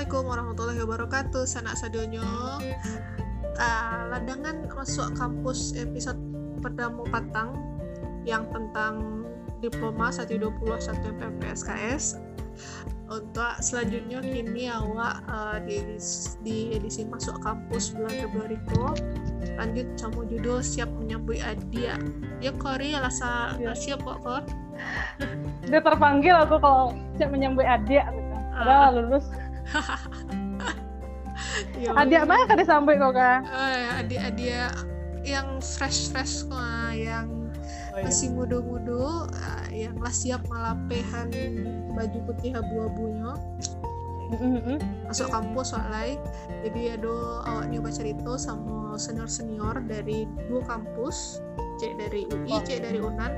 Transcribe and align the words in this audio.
Assalamualaikum 0.00 0.32
warahmatullahi 0.32 0.80
wabarakatuh. 0.80 1.44
Sanak 1.44 1.76
sadonyo. 1.76 2.24
Uh, 3.60 4.02
ladangan 4.08 4.64
masuk 4.72 5.12
kampus 5.12 5.76
episode 5.76 6.16
pertama 6.64 7.04
patang 7.12 7.52
yang 8.24 8.48
tentang 8.48 9.28
diploma 9.60 10.08
120 10.08 10.56
1 10.56 11.04
MPPSKS. 11.20 12.16
Untuk 13.12 13.52
selanjutnya 13.60 14.24
kini 14.24 14.72
awak 14.72 15.20
uh, 15.28 15.60
di, 15.68 15.84
di 16.48 16.72
edisi 16.72 17.04
masuk 17.04 17.36
kampus 17.44 17.92
bulan 17.92 18.24
Februari 18.24 18.56
ko 18.72 18.96
lanjut 19.60 19.84
sama 20.00 20.24
judul 20.32 20.64
siap 20.64 20.88
menyambut 20.96 21.44
adia. 21.44 22.00
Ya 22.40 22.56
Kori 22.56 22.96
alasa 22.96 23.52
ya. 23.60 23.76
siap 23.76 24.00
kok 24.00 24.24
Kor. 24.24 24.48
Dia 25.68 25.84
terpanggil 25.84 26.40
aku 26.40 26.56
kalau 26.56 26.96
siap 27.20 27.36
menyambut 27.36 27.68
adia 27.68 28.08
gitu. 28.08 28.32
Udah 28.64 28.88
uh. 28.88 28.96
lulus 28.96 29.28
adik 32.00 32.22
mana 32.28 32.44
kan 32.46 32.64
sampai 32.64 32.98
kok 33.00 33.12
kak 33.16 33.40
adik 34.00 34.20
adik 34.20 34.70
yang 35.24 35.60
fresh 35.60 36.08
fresh 36.12 36.44
kok 36.48 36.60
yang 36.96 37.40
oh, 37.94 37.98
iya. 37.98 38.04
masih 38.06 38.28
muda-muda 38.32 39.28
uh, 39.28 39.66
yang 39.70 39.96
lah 40.00 40.12
siap 40.12 40.42
malapehan 40.48 41.28
baju 41.92 42.18
putih 42.28 42.56
abu-abunya 42.56 43.32
mm-hmm. 44.38 44.78
masuk 45.10 45.28
kampus 45.28 45.74
soalnya 45.74 46.16
jadi 46.62 46.98
ada 46.98 47.16
awak 47.50 47.66
nyoba 47.68 47.90
cerita 47.90 48.38
sama 48.38 48.94
senior 48.96 49.28
senior 49.28 49.74
dari 49.84 50.24
dua 50.46 50.62
kampus 50.66 51.42
cek 51.82 51.98
dari 51.98 52.26
UI 52.30 52.54
oh. 52.54 52.62
cek 52.62 52.80
dari 52.84 52.98
Unan 53.00 53.32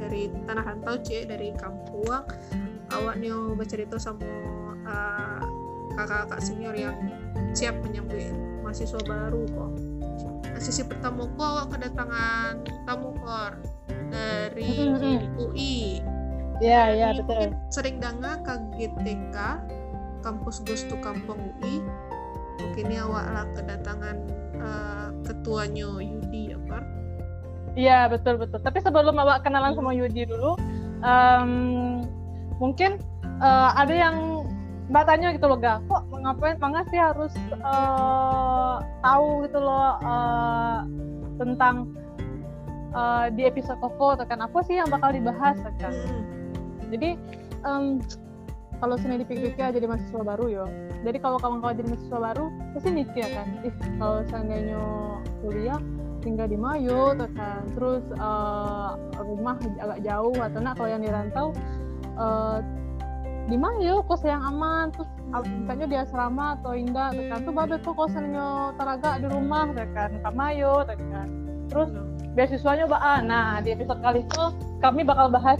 dari 0.00 0.32
tanah 0.48 0.64
rantau 0.64 0.96
cek 0.96 1.28
dari 1.28 1.52
Kampuang 1.54 2.24
awak 2.96 3.20
nyoba 3.20 3.62
cerita 3.68 4.00
sama 4.00 4.24
uh, 4.88 5.39
kakak-kakak 6.00 6.40
senior 6.40 6.72
yang 6.72 6.96
siap 7.52 7.76
menyambut 7.84 8.32
mahasiswa 8.64 9.00
baru 9.04 9.44
kok. 9.52 9.72
Nah, 10.48 10.60
sisi 10.60 10.82
pertama 10.88 11.28
kok 11.36 11.76
kedatangan 11.76 12.64
tamu 12.88 13.12
kor 13.20 13.60
dari 14.10 15.20
UI 15.38 16.02
ya 16.60 16.92
ya 16.92 17.08
betul. 17.16 17.56
sering 17.72 17.96
dengar 18.02 18.42
ke 18.44 18.54
GTK 18.76 19.36
kampus 20.20 20.60
Gustu 20.66 20.98
Kampung 21.00 21.40
UI 21.56 21.80
mungkin 22.60 22.84
ini 22.92 23.00
awak 23.00 23.26
lah 23.32 23.46
kedatangan 23.56 24.16
uh, 24.60 25.08
ketuanya 25.24 25.88
Yudi 25.96 26.52
ya 26.52 26.58
Par 26.68 26.84
iya 27.78 27.98
betul 28.10 28.36
betul. 28.36 28.60
Tapi 28.60 28.82
sebelum 28.84 29.16
awak 29.16 29.46
kenalan 29.46 29.72
sama 29.72 29.96
Yudi 29.96 30.28
dulu 30.28 30.58
um, 31.00 31.52
mungkin 32.60 33.00
uh, 33.40 33.72
ada 33.72 33.94
yang 33.94 34.39
mbak 34.90 35.06
tanya 35.06 35.30
gitu 35.30 35.46
loh 35.46 35.58
gak 35.62 35.78
kok 35.86 36.02
ngapain? 36.10 36.58
Mangga 36.58 36.82
sih 36.90 36.98
harus 36.98 37.30
uh, 37.62 38.82
tahu 39.06 39.46
gitu 39.46 39.58
loh 39.62 39.96
uh, 40.02 40.82
tentang 41.38 41.94
uh, 42.92 43.30
di 43.30 43.46
episode 43.46 43.78
Koko 43.78 44.18
kan 44.18 44.42
apa 44.42 44.58
sih 44.66 44.82
yang 44.82 44.90
bakal 44.90 45.14
dibahas 45.14 45.56
kan? 45.78 45.94
Jadi 46.90 47.14
um, 47.62 48.02
kalau 48.82 48.98
sini 48.98 49.22
dipikir-pikir 49.22 49.78
jadi 49.78 49.86
mahasiswa 49.86 50.22
baru 50.26 50.46
yo. 50.50 50.66
Jadi 51.06 51.22
kalau 51.22 51.38
kawan-kawan 51.38 51.78
jadi 51.78 51.88
mahasiswa 51.94 52.18
baru 52.18 52.46
pasti 52.74 52.88
mikir 52.90 53.26
kan? 53.30 53.48
Ih 53.62 53.74
kalau 54.02 54.26
seandainya 54.26 54.82
kuliah 55.38 55.80
tinggal 56.20 56.50
di 56.50 56.58
Mayo 56.58 57.14
kan? 57.14 57.62
Terus 57.78 58.02
uh, 58.18 58.98
rumah 59.22 59.54
agak 59.78 60.02
jauh 60.02 60.34
atau 60.34 60.58
nak 60.58 60.74
kalau 60.76 60.90
yang 60.90 61.02
di 61.06 61.12
rantau 61.14 61.54
uh, 62.18 62.58
di 63.50 63.58
mana 63.58 63.82
yuk 63.82 64.06
kos 64.06 64.22
yang 64.22 64.38
aman 64.46 64.94
terus 64.94 65.10
misalnya 65.50 65.86
di 65.90 65.96
asrama 65.98 66.54
atau 66.62 66.72
indah 66.72 67.10
kan. 67.10 67.42
Tuh 67.42 67.52
babe 67.54 67.76
kok 67.82 67.94
kosannya 67.98 68.78
teraga 68.78 69.18
di 69.18 69.26
rumah 69.26 69.66
kan. 69.74 70.10
Kamayo 70.22 70.86
kan. 70.86 71.28
Terus 71.66 71.90
beasiswanya 72.38 72.86
ba 72.86 73.18
nah 73.26 73.58
di 73.58 73.74
episode 73.74 73.98
kali 73.98 74.22
itu 74.22 74.44
kami 74.78 75.02
bakal 75.02 75.26
bahas 75.34 75.58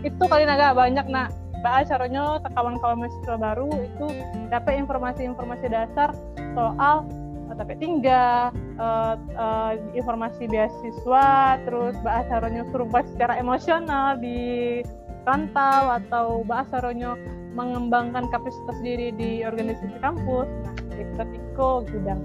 itu 0.00 0.24
kali 0.24 0.48
naga 0.48 0.72
banyak 0.72 1.04
nak. 1.12 1.28
Bahas 1.60 1.90
caranya 1.90 2.40
kawan-kawan 2.54 3.02
mahasiswa 3.02 3.36
baru 3.36 3.68
itu 3.82 4.06
dapat 4.48 4.78
informasi-informasi 4.78 5.66
dasar 5.68 6.14
soal 6.54 7.02
eh, 7.50 7.56
tapi 7.58 7.74
tinggal 7.82 8.54
uh, 8.78 9.18
uh, 9.34 9.74
informasi 9.90 10.46
beasiswa 10.46 11.58
terus 11.66 11.98
bahas 12.06 12.24
caranya 12.30 12.62
suruh 12.70 12.86
secara 13.10 13.42
emosional 13.42 14.14
di 14.22 14.80
rantau 15.28 15.92
atau 15.92 16.26
bahasa 16.48 16.80
ronyo 16.80 17.20
mengembangkan 17.52 18.32
kapasitas 18.32 18.78
diri 18.80 19.12
di 19.12 19.44
organisasi 19.44 20.00
kampus. 20.00 20.48
Nah 20.64 20.96
itu 20.96 21.22
iko 21.36 21.84
gudang. 21.84 22.20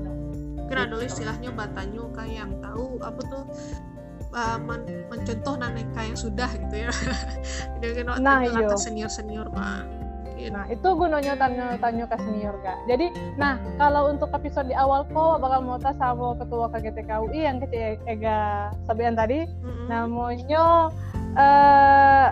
Kira 0.72 0.88
dulu 0.88 1.04
istilahnya 1.04 1.52
batanyo 1.52 2.08
kayak 2.16 2.48
yang 2.48 2.52
tahu 2.64 2.98
apa 3.04 3.22
tuh 3.28 3.44
uh, 4.32 4.58
men 4.64 5.06
mencontoh 5.12 5.60
naneka 5.60 6.00
yang 6.00 6.16
sudah 6.16 6.48
gitu 6.48 6.88
ya. 6.88 6.92
Jadi 7.84 8.08
nah 8.24 8.40
iya. 8.48 8.72
senior 8.80 9.12
senior 9.12 9.52
mah 9.52 10.04
Nah, 10.52 10.68
itu 10.68 10.90
gunanya 10.98 11.40
tanya 11.40 11.80
tanya 11.80 12.04
ke 12.04 12.18
senior 12.20 12.56
kak. 12.66 12.76
Jadi, 12.90 13.16
nah 13.40 13.56
kalau 13.80 14.12
untuk 14.12 14.28
episode 14.36 14.68
di 14.68 14.76
awal 14.76 15.08
kok 15.08 15.40
bakal 15.40 15.64
mau 15.64 15.80
tas 15.80 15.96
sama 15.96 16.36
ketua 16.36 16.68
KGTKUI 16.74 17.40
yang 17.48 17.64
kecil 17.64 17.96
Ega 18.10 18.68
Sabian 18.84 19.16
tadi, 19.16 19.48
mm 19.48 19.72
-hmm. 19.72 19.86
namanya 19.88 20.92
uh, 21.40 22.28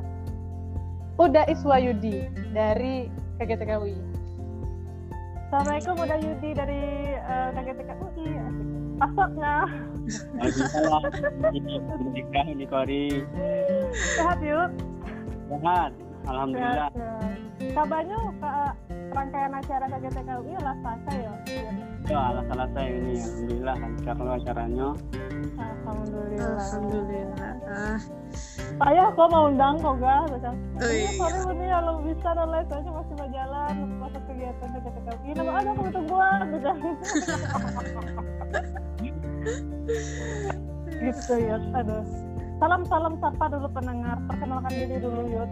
Uda 1.20 1.44
Iswayudi 1.52 2.32
dari 2.56 3.12
KGTKUI. 3.36 3.98
Assalamualaikum 5.52 5.96
Uda 6.00 6.16
Yudi 6.24 6.50
dari 6.56 6.84
uh, 7.20 7.52
eh, 7.52 7.60
KGTKUI. 7.60 8.28
Pasoknya. 9.02 9.56
Waalaikumsalam. 10.40 11.02
Ini 11.52 11.74
ini 12.56 12.66
Kori. 12.70 13.06
Sehat 14.16 14.40
yuk. 14.40 14.70
Sehat. 15.52 15.92
Alhamdulillah. 16.30 16.90
Kabarnya 17.76 18.20
Kak 18.40 18.74
rangkaian 19.12 19.52
acara 19.52 19.86
KGTKUI 19.92 20.54
lah 20.64 20.76
selesai 20.80 21.18
ya? 21.20 21.34
Ya, 22.08 22.20
alas 22.32 22.46
selesai 22.48 22.86
ini. 22.88 23.16
Alhamdulillah 23.20 23.76
lancar 23.76 24.16
lo 24.16 24.32
acaranya. 24.40 24.88
Alhamdulillah. 25.57 26.57
Alhamdulillah. 26.57 27.53
Ah. 27.68 28.00
Saya 28.81 29.03
kok 29.13 29.28
mau 29.29 29.46
undang 29.52 29.75
kok 29.81 29.96
gak? 30.02 30.22
Macam, 30.31 30.53
oh, 30.79 30.90
iya. 30.90 31.09
sorry 31.18 31.40
ini 31.53 31.66
kalau 31.69 31.94
bisa 32.02 32.29
dan 32.34 32.50
lain 32.50 32.66
soalnya 32.69 32.91
masih 32.91 33.16
mau 33.18 33.29
jalan 33.29 33.75
masuk 34.02 34.22
kegiatan 34.29 34.68
KGTKUI. 34.74 35.31
Nama 35.38 35.52
ada 35.52 35.69
aku 35.72 35.81
butuh 35.85 36.03
gua. 36.09 36.29
gitu 41.02 41.34
ya. 41.38 41.58
Aduh. 41.78 42.06
Salam-salam 42.62 43.13
sapa 43.18 43.46
dulu 43.50 43.68
pendengar. 43.73 44.18
Perkenalkan 44.29 44.69
diri 44.69 44.97
dulu 45.02 45.22
Yud. 45.25 45.50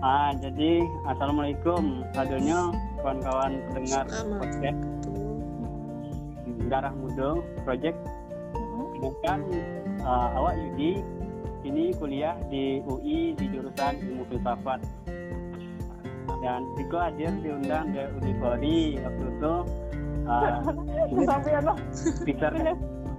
Ah, 0.00 0.32
jadi 0.32 0.80
assalamualaikum 1.12 2.00
adanya 2.16 2.72
kawan-kawan 3.04 3.60
pendengar 3.68 4.08
podcast 4.40 4.80
Darah 6.72 6.94
Muda 6.96 7.44
Project. 7.68 8.00
Kemudian 9.00 9.40
uh, 10.04 10.28
ah, 10.28 10.28
awak 10.36 10.54
Yudi 10.60 11.00
ini 11.64 11.96
kuliah 11.96 12.36
di 12.52 12.84
UI 12.84 13.32
di 13.32 13.44
jurusan 13.48 13.96
Ilmu 13.96 14.28
Filsafat. 14.28 14.80
Dan 16.40 16.60
Tiko 16.76 16.96
hadir 17.00 17.32
diundang 17.40 17.92
di 17.96 18.00
Unipori 18.20 18.96
waktu 19.00 19.24
itu 19.28 19.54
uh, 20.30 20.60
sampai 21.24 21.52
apa? 21.56 21.72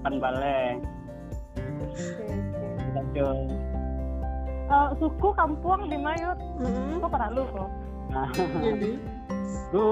Pan 0.02 0.16
Balai. 0.18 0.78
Oke, 3.02 3.26
oke 3.26 3.62
uh, 4.72 4.90
suku 4.98 5.30
kampung 5.36 5.92
di 5.92 5.98
Mayut 6.00 6.40
mm-hmm. 6.64 7.04
kok 7.04 7.12
pernah 7.12 7.30
lu 7.36 7.44
kok 7.52 7.70
nah 8.12 8.28
jadi 8.64 8.92
lu 9.76 9.88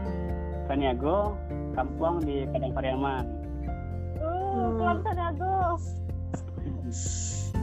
Saniago 0.70 1.34
kampung 1.74 2.22
di 2.22 2.46
Padang 2.48 2.72
Pariaman 2.72 3.24
uh 4.50 4.70
kelam 4.76 4.98
Saniago 5.06 5.54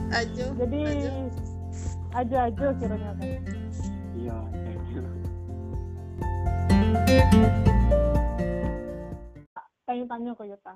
ajo 0.08 0.44
jadi 0.56 0.78
ajo. 2.16 2.36
ajo 2.48 2.66
kiranya. 2.80 3.12
Kan 3.12 3.28
iya 4.16 4.38
tanya-tanya 9.88 10.36
kok 10.36 10.48
Yuta. 10.48 10.74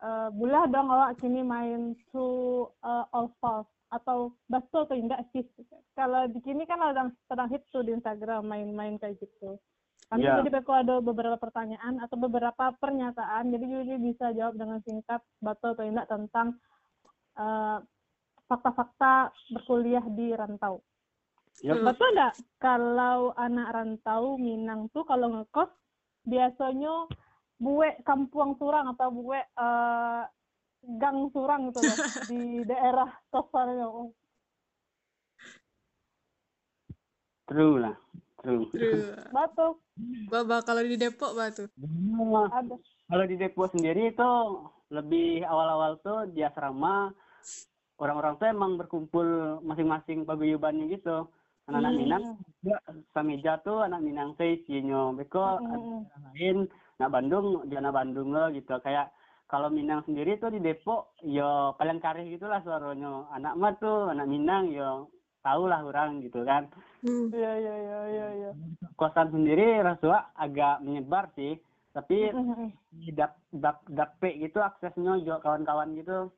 Uh, 0.00 0.28
boleh 0.32 0.64
dong 0.72 0.88
awak 0.88 1.20
sini 1.20 1.44
main 1.44 1.92
su 2.08 2.24
uh, 2.80 3.04
all 3.12 3.28
false 3.38 3.68
atau 3.92 4.32
betul 4.48 4.88
atau 4.88 4.96
enggak 4.96 5.22
sih? 5.34 5.44
Kalau 5.92 6.24
di 6.30 6.40
sini 6.46 6.64
kan 6.64 6.80
ada 6.80 7.12
sedang 7.28 7.50
hit 7.52 7.62
tuh 7.68 7.84
di 7.84 7.92
Instagram 7.92 8.48
main-main 8.48 8.96
kayak 8.96 9.20
gitu 9.20 9.60
kami 10.10 10.26
yeah. 10.26 10.42
jadi 10.42 10.58
aku 10.58 10.72
ada 10.74 10.98
beberapa 10.98 11.38
pertanyaan 11.38 12.02
atau 12.02 12.16
beberapa 12.18 12.74
pernyataan 12.82 13.46
jadi 13.54 13.64
Yuli 13.64 13.96
bisa 14.10 14.34
jawab 14.34 14.58
dengan 14.58 14.82
singkat 14.82 15.22
betul 15.38 15.78
atau 15.78 15.86
enggak 15.86 16.10
tentang 16.10 16.58
eh, 17.38 17.78
fakta-fakta 18.50 19.30
berkuliah 19.54 20.02
di 20.10 20.34
rantau 20.34 20.82
yep. 21.62 21.78
betul 21.86 22.10
enggak 22.10 22.34
kalau 22.58 23.30
anak 23.38 23.70
rantau 23.70 24.34
Minang 24.34 24.90
tuh 24.90 25.06
kalau 25.06 25.30
ngekos 25.30 25.70
biasanya 26.26 27.06
buwe 27.60 28.00
kampung 28.02 28.56
surang 28.56 28.90
atau 28.96 29.08
buwe 29.12 29.40
uh, 29.60 30.24
gang 30.96 31.28
surang 31.30 31.68
gitu 31.70 31.80
loh 31.84 31.98
di 32.32 32.42
daerah 32.64 33.08
kosannya 33.28 33.86
oh. 33.86 34.10
True 37.50 37.82
lah, 37.82 37.98
true. 38.38 38.70
True. 38.70 39.10
batu 39.34 39.74
Baba 40.30 40.62
kalau 40.62 40.82
di 40.86 40.96
Depok 40.96 41.34
batu. 41.34 41.64
ada 42.52 42.74
Kalau 43.10 43.24
di 43.26 43.36
Depok 43.36 43.74
sendiri 43.74 44.14
itu 44.14 44.30
lebih 44.94 45.42
awal-awal 45.46 45.98
tuh 46.02 46.30
di 46.30 46.46
asrama 46.46 47.10
orang-orang 48.00 48.34
tuh 48.40 48.46
emang 48.48 48.78
berkumpul 48.80 49.60
masing-masing 49.66 50.24
paguyubannya 50.24 50.88
gitu. 50.94 51.28
Anak-anak 51.68 51.92
Hmm. 51.92 52.00
Minang 52.00 52.24
juga 52.62 52.76
sameja 53.14 53.52
tuh 53.62 53.84
anak 53.84 54.00
Minang 54.02 54.34
teh 54.34 54.58
sinyo. 54.66 55.14
Beko 55.14 55.60
Hmm. 55.60 56.06
lain 56.34 56.66
nak 56.98 57.12
Bandung 57.12 57.66
dia 57.68 57.78
anak 57.78 57.94
Bandung 57.94 58.34
loh 58.34 58.48
gitu. 58.50 58.74
Kayak 58.82 59.12
kalau 59.46 59.70
Minang 59.70 60.02
sendiri 60.06 60.38
tuh 60.38 60.50
di 60.50 60.58
Depok 60.58 61.14
yo 61.22 61.74
kalian 61.78 62.02
karih 62.02 62.26
gitulah 62.26 62.62
suaranya. 62.62 63.28
Anak 63.34 63.54
mah 63.58 63.74
tuh 63.78 64.10
anak 64.10 64.26
Minang 64.26 64.70
yo 64.72 65.10
tahu 65.40 65.62
lah 65.66 65.80
orang 65.82 66.20
gitu 66.20 66.44
kan. 66.44 66.68
Hmm. 67.00 67.32
iya 67.32 67.52
iya 67.56 67.74
iya 67.76 67.98
iya 68.06 68.26
iya 68.36 68.50
Kosan 68.94 69.32
sendiri 69.32 69.80
rasua 69.80 70.28
agak 70.36 70.84
menyebar 70.84 71.32
sih. 71.32 71.56
Tapi 71.90 72.30
Hmm. 72.30 72.70
di 72.90 73.10
dap 73.10 73.34
dap 73.50 73.82
dape 73.86 74.30
gitu 74.36 74.58
aksesnya 74.58 75.18
juga 75.18 75.40
kawan-kawan 75.40 75.94
gitu 75.94 76.30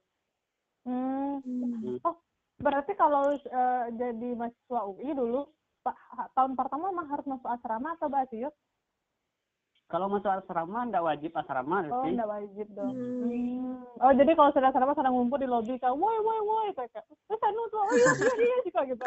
Hmm. 0.82 1.38
Hmm. 1.38 2.02
Oh, 2.02 2.19
berarti 2.58 2.99
kalau 2.99 3.31
eh, 3.31 3.84
jadi 3.94 4.28
mahasiswa 4.34 4.82
UI 4.82 5.14
dulu 5.14 5.46
pa- 5.81 5.94
tahun 6.34 6.58
pertama 6.58 6.90
mah 6.90 7.06
harus 7.06 7.26
masuk 7.26 7.46
asrama 7.46 7.94
atau 7.94 8.10
basiut? 8.10 8.50
Kalau 9.92 10.08
masuk 10.08 10.32
asrama 10.32 10.88
ndak 10.88 11.04
wajib 11.04 11.36
asrama 11.36 11.84
Oh, 11.86 12.00
sih 12.00 12.16
enggak 12.16 12.30
wajib 12.32 12.66
dong. 12.72 12.92
Hmm. 12.96 13.28
Hmm. 13.28 13.76
Oh, 14.00 14.12
jadi 14.16 14.32
kalau 14.32 14.50
sudah 14.50 14.72
asrama 14.72 14.96
sedang 14.96 15.12
ngumpul 15.12 15.36
di 15.36 15.44
lobi 15.44 15.76
kayak 15.76 15.92
woi 15.92 16.16
woi 16.18 16.40
woi 16.40 16.68
kayak 16.72 16.96
terus 16.96 17.42
anu 17.44 17.62
tuh 17.68 17.84
oh 17.84 17.92
iya 17.92 18.08
iya 18.16 18.34
iya 18.40 18.56
juga 18.64 18.80
gitu. 18.88 19.04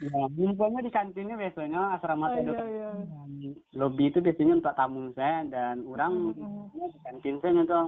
ya 0.00 0.22
ngumpulnya 0.30 0.80
di 0.80 0.90
kantinnya 0.90 1.34
biasanya 1.34 1.98
asrama 1.98 2.30
Oh, 2.30 2.38
tuh 2.38 2.54
iya 2.62 2.90
iya. 2.94 3.50
lobby 3.74 4.06
itu 4.06 4.22
biasanya 4.22 4.62
untuk 4.62 4.74
tamu 4.78 5.10
saya 5.12 5.42
dan 5.44 5.82
orang 5.82 6.30
Hmm. 6.38 6.70
di 6.70 6.98
kantin 7.02 7.36
saya 7.42 7.66
tuh 7.66 7.86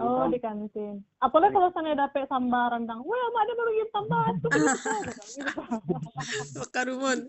Oh, 0.00 0.24
di 0.32 0.40
kantin. 0.40 1.04
Apalagi 1.20 1.52
kalau 1.52 1.68
sana 1.76 1.92
dapet 1.92 2.24
sambal 2.24 2.72
rendang. 2.72 3.04
Wah, 3.04 3.24
mak 3.36 3.44
ada 3.44 3.52
baru 3.52 3.70
tambah 3.92 4.24
tuh. 4.40 4.50
Karumun. 6.72 7.28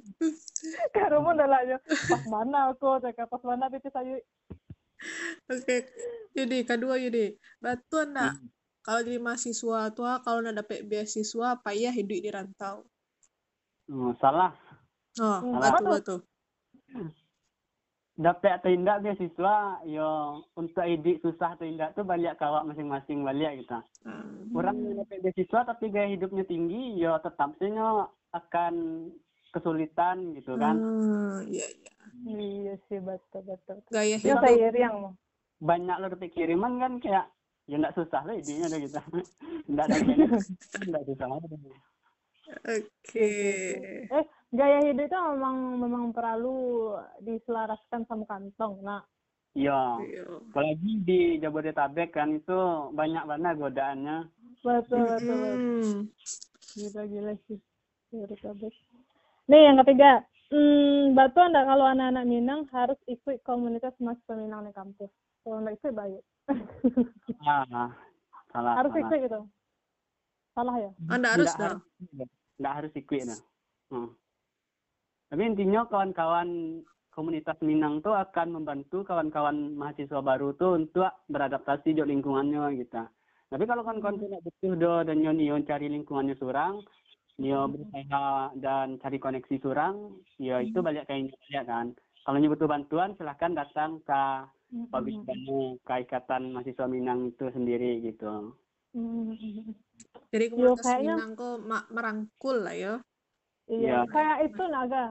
Karumun 0.95 1.35
udah 1.37 1.47
lah 1.47 1.61
ya. 1.65 1.77
Pas 1.83 2.23
mana 2.27 2.71
aku, 2.71 2.99
cakap 3.01 3.27
pas 3.27 3.43
mana 3.43 3.67
pipi 3.67 3.89
sayu. 3.91 4.17
Oke. 5.49 5.77
Yudi, 6.37 6.63
kedua 6.63 6.95
Yudi. 6.95 7.35
Batu 7.59 8.07
nak 8.07 8.37
Hmm. 8.39 8.47
kalau 8.81 9.01
jadi 9.03 9.19
mahasiswa 9.19 9.79
tua 9.93 10.21
kalau 10.23 10.39
nak 10.41 10.63
dapet 10.63 10.85
beasiswa 10.87 11.59
payah 11.61 11.93
hidup 11.93 12.19
di 12.21 12.29
rantau. 12.31 12.85
Oh, 13.91 14.15
salah 14.21 14.55
Oh, 15.19 15.43
Hmm, 15.43 15.59
batu 15.59 15.83
batu. 15.83 16.15
dapat 18.15 18.61
atau 18.61 18.69
indak 18.69 19.01
beasiswa 19.01 19.81
yo 19.87 20.39
untuk 20.53 20.85
idik 20.85 21.19
susah 21.25 21.57
atau 21.57 21.65
indak 21.65 21.91
tuh 21.97 22.05
balik 22.05 22.37
kawak 22.37 22.63
masing-masing 22.69 23.25
balik 23.25 23.65
gitu 23.65 23.79
Hmm. 24.07 24.51
orang 24.53 24.77
yang 24.77 25.01
dapat 25.03 25.19
beasiswa 25.25 25.59
tapi 25.65 25.89
gaya 25.89 26.11
hidupnya 26.15 26.45
tinggi 26.45 27.01
yo 27.01 27.17
tetap 27.19 27.55
akan 28.31 28.73
kesulitan 29.51 30.33
gitu 30.39 30.55
kan 30.57 30.79
Hmm, 30.79 31.45
iya 31.51 31.67
iya. 31.67 31.91
Iya 32.21 32.73
sih, 32.85 33.01
betul 33.01 33.41
betul. 33.49 33.81
Gaya 33.89 34.15
Ya 34.21 34.37
hidup. 34.37 34.43
saya 34.45 34.69
yang 34.77 35.17
banyak 35.61 35.95
lo 36.01 36.07
kiriman 36.29 36.77
kan 36.81 36.93
kayak 37.01 37.25
ya 37.69 37.77
nggak 37.77 37.93
susah 37.97 38.21
lah 38.25 38.33
idenya 38.33 38.67
gitu 38.77 38.97
nggak 39.71 39.85
ada 39.89 39.95
nggak 40.81 41.03
susah 41.05 41.27
Oke. 42.51 43.31
Eh, 44.11 44.25
gaya 44.51 44.79
hidup 44.83 45.07
itu 45.07 45.17
memang 45.17 45.57
memang 45.79 46.05
perlu 46.11 46.91
diselaraskan 47.23 48.03
sama 48.09 48.25
kantong. 48.27 48.81
Nah, 48.83 49.01
iya 49.55 50.01
Iya. 50.03 50.23
apalagi 50.51 50.91
di 51.05 51.19
Jabodetabek 51.39 52.11
kan 52.11 52.35
itu 52.35 52.59
banyak 52.91 53.23
banget 53.23 53.53
godaannya 53.55 54.17
betul 54.61 54.99
betul. 55.05 55.05
betul. 55.15 55.53
Hmm. 55.55 55.99
Gila 56.75 57.03
gila 57.07 57.33
sih. 57.47 57.59
Jabodetabek. 58.11 58.73
Nih 59.51 59.67
yang 59.67 59.83
ketiga, 59.83 60.23
hmm, 60.47 61.11
batu 61.11 61.43
anda 61.43 61.67
kalau 61.67 61.83
anak-anak 61.83 62.23
Minang 62.23 62.71
harus 62.71 62.95
ikut 63.03 63.43
komunitas 63.43 63.91
mahasiswa 63.99 64.39
Minang 64.39 64.63
di 64.63 64.71
kampus. 64.71 65.11
Kalau 65.43 65.59
nggak 65.59 65.75
ikut 65.75 65.91
baik. 65.91 66.23
ah 67.43 67.91
salah 68.55 68.73
harus 68.79 68.91
salah 68.95 69.03
ikut 69.03 69.17
gitu. 69.27 69.39
Salah 70.55 70.75
ya? 70.79 70.91
Anda 71.11 71.27
harus 71.35 71.51
Nggak 71.51 71.59
dah. 71.59 71.75
nggak 72.63 72.73
harus 72.79 72.91
ikut 72.95 73.19
nah. 73.27 73.39
Hmm. 73.91 74.09
Tapi 75.27 75.41
intinya 75.43 75.83
kawan-kawan 75.83 76.79
komunitas 77.11 77.59
Minang 77.59 77.99
tuh 77.99 78.15
akan 78.15 78.55
membantu 78.55 79.03
kawan-kawan 79.03 79.75
mahasiswa 79.75 80.23
baru 80.23 80.55
tuh 80.55 80.79
untuk 80.79 81.11
beradaptasi 81.27 81.91
di 81.91 81.99
lingkungannya 81.99 82.71
gitu. 82.79 83.03
Tapi 83.51 83.63
kalau 83.67 83.83
kawan-kawan 83.83 84.15
tuh 84.15 84.31
nggak 84.31 84.43
butuh 84.47 84.73
do 84.79 84.93
dan 85.03 85.19
nyo 85.19 85.35
nio 85.35 85.59
cari 85.67 85.91
lingkungannya 85.91 86.39
surang, 86.39 86.79
nio 87.41 87.65
berusaha 87.65 88.53
dan 88.55 89.01
cari 89.01 89.17
koneksi 89.17 89.55
surang, 89.57 89.95
ya 90.37 90.61
itu 90.61 90.77
banyak 90.77 91.09
kayaknya 91.09 91.33
ya 91.49 91.65
kan. 91.65 91.97
Kalau 92.21 92.37
nyo 92.37 92.53
butuh 92.53 92.69
bantuan 92.69 93.17
silahkan 93.17 93.57
datang 93.57 93.97
ke 94.05 94.21
Pabrik 94.87 95.19
Banu, 95.25 95.81
ke 95.81 96.05
Ikatan 96.05 96.53
Mahasiswa 96.53 96.85
Minang 96.85 97.33
itu 97.33 97.49
sendiri 97.49 97.99
gitu. 98.05 98.53
Hmm. 98.93 99.33
Jadi 100.29 100.45
Yo, 100.47 100.77
komunitas 100.77 100.85
kayaknya- 100.85 101.17
Minang 101.17 101.33
kok 101.33 101.57
merangkul 101.89 102.57
lah 102.61 102.75
ya. 102.77 102.93
Iya, 103.67 104.05
Iya. 104.05 104.11
kayak 104.13 104.37
itu 104.47 104.63
naga. 104.69 105.05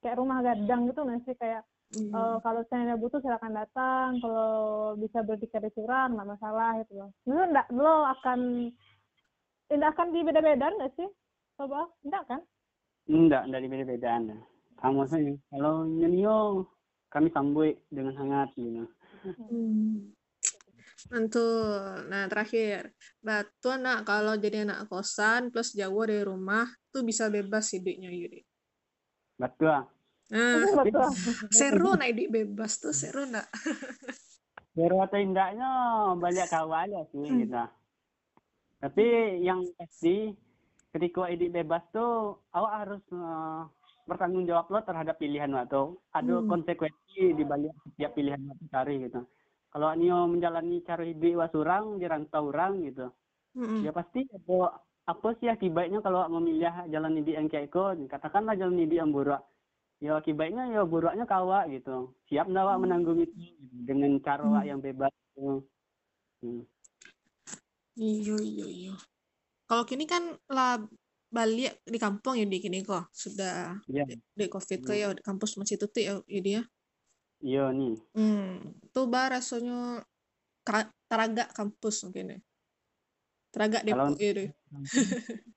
Kayak 0.00 0.18
rumah 0.20 0.38
gadang 0.40 0.86
gitu 0.86 1.00
nggak 1.00 1.20
sih 1.24 1.34
kayak 1.34 1.64
Hmm. 1.90 2.14
Eh, 2.14 2.36
kalau 2.46 2.62
saya 2.70 2.94
butuh 2.94 3.18
silakan 3.18 3.50
datang 3.50 4.22
kalau 4.22 4.94
bisa 4.94 5.26
berdikari 5.26 5.74
curang 5.74 6.14
nggak 6.14 6.38
masalah 6.38 6.78
gitu 6.78 7.02
loh 7.02 7.10
enggak 7.26 7.66
lo 7.74 8.06
akan 8.14 8.70
tidak 9.66 9.98
akan 9.98 10.14
dibeda-beda 10.14 10.70
nggak 10.70 10.94
sih 10.94 11.10
coba 11.60 11.84
enggak 12.00 12.24
kan 12.24 12.40
Enggak, 13.10 13.42
dari 13.50 13.66
beda-beda 13.66 14.08
Anda. 14.22 14.38
Kamu 14.78 15.02
saja. 15.10 15.34
Kalau 15.50 15.82
nyanyo, 15.82 16.62
kami 17.10 17.26
sambut 17.34 17.74
dengan 17.90 18.14
hangat 18.22 18.54
gitu. 18.54 18.86
Hmm. 19.34 20.14
Mantul. 21.10 22.06
Nah, 22.06 22.30
terakhir. 22.30 22.94
Batu 23.18 23.74
anak 23.74 24.06
kalau 24.06 24.38
jadi 24.38 24.62
anak 24.62 24.86
kosan 24.86 25.50
plus 25.50 25.74
jauh 25.74 26.06
dari 26.06 26.22
rumah 26.22 26.70
tuh 26.94 27.02
bisa 27.02 27.26
bebas 27.26 27.74
hidupnya 27.74 28.14
Yudi. 28.14 28.46
Betul. 29.34 29.90
Nah, 30.30 30.62
Itu 30.62 30.78
betul 30.78 31.10
seru 31.50 31.98
nak 31.98 32.14
hidup 32.14 32.28
bebas 32.30 32.78
tuh 32.78 32.94
seru 32.94 33.26
nak? 33.26 33.50
Biar 34.78 34.94
atau 35.02 35.18
indahnya 35.18 35.66
banyak 36.14 36.46
kawan 36.46 36.94
aja 36.94 37.00
sih 37.10 37.26
Hmm. 37.26 37.42
gitu. 37.42 37.58
Tapi 38.78 39.06
yang 39.42 39.66
pasti 39.74 40.30
ketika 40.90 41.30
ide 41.30 41.48
bebas 41.50 41.82
tuh 41.94 42.40
awak 42.54 42.72
harus 42.84 43.02
eh, 43.14 43.60
bertanggung 44.08 44.44
jawab 44.46 44.66
lo 44.70 44.80
terhadap 44.82 45.16
pilihan 45.22 45.50
waktu. 45.54 45.94
Ada 46.10 46.34
Hmm. 46.42 46.48
konsekuensi 46.50 47.38
di 47.38 47.42
balik 47.46 47.74
setiap 47.86 48.14
pilihan 48.18 48.42
waktu 48.50 48.66
cari 48.70 48.94
gitu. 49.06 49.20
Kalau 49.70 49.94
Nio 49.94 50.26
menjalani 50.26 50.82
cara 50.82 51.06
hidup 51.06 51.46
wasurang 51.46 52.02
di 52.02 52.10
rantau 52.10 52.50
orang 52.50 52.82
gitu, 52.82 53.06
Mm-mm. 53.54 53.86
ya 53.86 53.94
pasti 53.94 54.26
ada 54.26 54.82
apa 55.06 55.28
sih 55.38 55.46
akibatnya 55.46 56.02
kalau 56.02 56.26
memilih 56.26 56.90
jalan 56.90 57.18
hidup 57.22 57.34
yang 57.38 57.46
kayak 57.46 57.70
itu 57.70 57.82
katakanlah 58.10 58.58
jalan 58.58 58.82
hidup 58.82 58.98
yang 58.98 59.10
buruk 59.14 59.42
ya 59.98 60.16
akibatnya 60.16 60.70
ya 60.70 60.82
buruknya 60.86 61.26
kawa 61.26 61.66
gitu 61.66 62.14
siap 62.30 62.46
nggak 62.46 62.66
Wak, 62.66 62.78
menanggung 62.78 63.18
itu 63.20 63.34
gitu, 63.36 63.74
dengan 63.84 64.16
cara 64.22 64.42
Wak 64.46 64.64
yang 64.64 64.80
bebas 64.82 65.12
gitu. 65.34 65.66
Hmm. 66.40 66.62
Iya 68.00 68.36
iya 68.40 68.66
iya. 68.70 68.94
Kalau 69.70 69.86
kini 69.86 70.02
kan 70.02 70.34
lah 70.50 70.82
balik 71.30 71.78
di 71.86 71.94
kampung 71.94 72.34
ya 72.34 72.42
di 72.42 72.58
kini 72.58 72.82
kok 72.82 73.06
sudah 73.14 73.78
Iya. 73.86 74.02
di 74.34 74.44
covid 74.50 74.82
kok 74.82 74.96
ya 74.98 75.14
di 75.14 75.22
kampus 75.22 75.54
masih 75.54 75.78
tutup 75.78 76.02
ya 76.02 76.18
ya 76.26 76.40
dia. 76.42 76.62
iya 77.40 77.70
nih 77.70 77.94
Hmm, 78.12 78.74
tuh 78.90 79.06
bah 79.06 79.30
rasanya 79.30 80.02
taraga 81.06 81.46
kampus 81.54 82.02
mungkin 82.02 82.34
ya. 82.34 82.38
Taraga 83.48 83.78
Kalau- 83.80 84.10
Depok 84.10 84.18
ya 84.18 84.30
deh. 84.34 84.50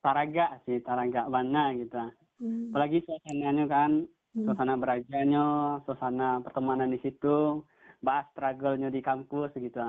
taraga 0.00 0.44
sih 0.62 0.78
taraga 0.80 1.26
mana 1.26 1.74
gitu 1.74 1.98
Hmm. 2.40 2.70
apalagi 2.72 3.04
suasananya 3.04 3.66
kan 3.66 3.90
Hmm. 4.32 4.46
suasana 4.46 4.78
berajanya 4.78 5.44
suasana 5.84 6.38
pertemanan 6.40 6.88
di 6.88 6.96
situ 6.96 7.66
bahas 8.00 8.24
struggle-nya 8.32 8.88
di 8.88 9.02
kampus 9.02 9.52
gitu 9.52 9.82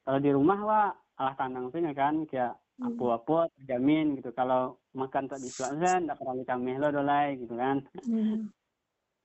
kalau 0.00 0.18
di 0.18 0.30
rumah 0.30 0.58
wa 0.62 0.80
alah 1.18 1.34
tanang 1.36 1.68
sih 1.68 1.82
kan 1.92 2.24
kayak 2.24 2.54
Hmm. 2.54 2.61
Apa-apa 2.80 3.52
terjamin 3.58 4.16
gitu. 4.16 4.32
Kalau 4.32 4.80
makan 4.96 5.28
tak 5.28 5.40
kan 5.58 6.08
tak 6.08 6.16
perlu 6.16 6.44
cameh 6.46 6.76
lo 6.80 6.88
dolai 6.88 7.36
gitu 7.36 7.54
kan. 7.56 7.84
Hmm. 8.08 8.48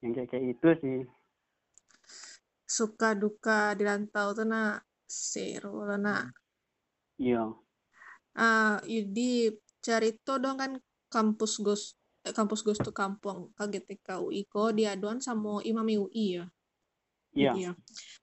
yang 0.04 0.14
kayak 0.14 0.30
kayak 0.30 0.46
itu 0.54 0.70
sih. 0.84 1.00
Suka 2.68 3.16
duka 3.18 3.74
di 3.74 3.88
rantau 3.88 4.36
tuh 4.36 4.46
nak. 4.46 4.84
Seru 5.08 5.88
lah 5.88 5.96
nak. 5.96 6.36
Iya. 7.16 7.56
Ah 8.36 8.78
Yudi 8.84 9.56
cerita 9.80 10.36
dong 10.38 10.60
kan 10.60 10.72
kampus 11.08 11.64
ghost 11.64 11.96
eh, 12.28 12.36
kampus 12.36 12.62
ghost 12.62 12.84
tuh 12.84 12.94
kampung. 12.94 13.56
KGTK 13.56 14.20
UI 14.20 14.44
ko 14.46 14.76
diaduan 14.76 15.24
sama 15.24 15.64
Imami 15.64 15.96
UI 15.96 16.44
ya? 16.44 16.46
Iya. 17.34 17.52
Iya. 17.56 17.72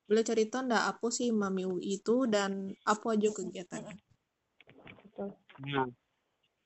Boleh 0.04 0.24
cerita 0.28 0.60
ndak 0.60 0.84
apa 0.94 1.06
sih 1.08 1.32
Imami 1.32 1.64
UI 1.64 1.98
itu 1.98 2.28
dan 2.28 2.76
apa 2.84 3.16
aja 3.16 3.32
kegiatannya? 3.32 4.03
Nah, 5.62 5.86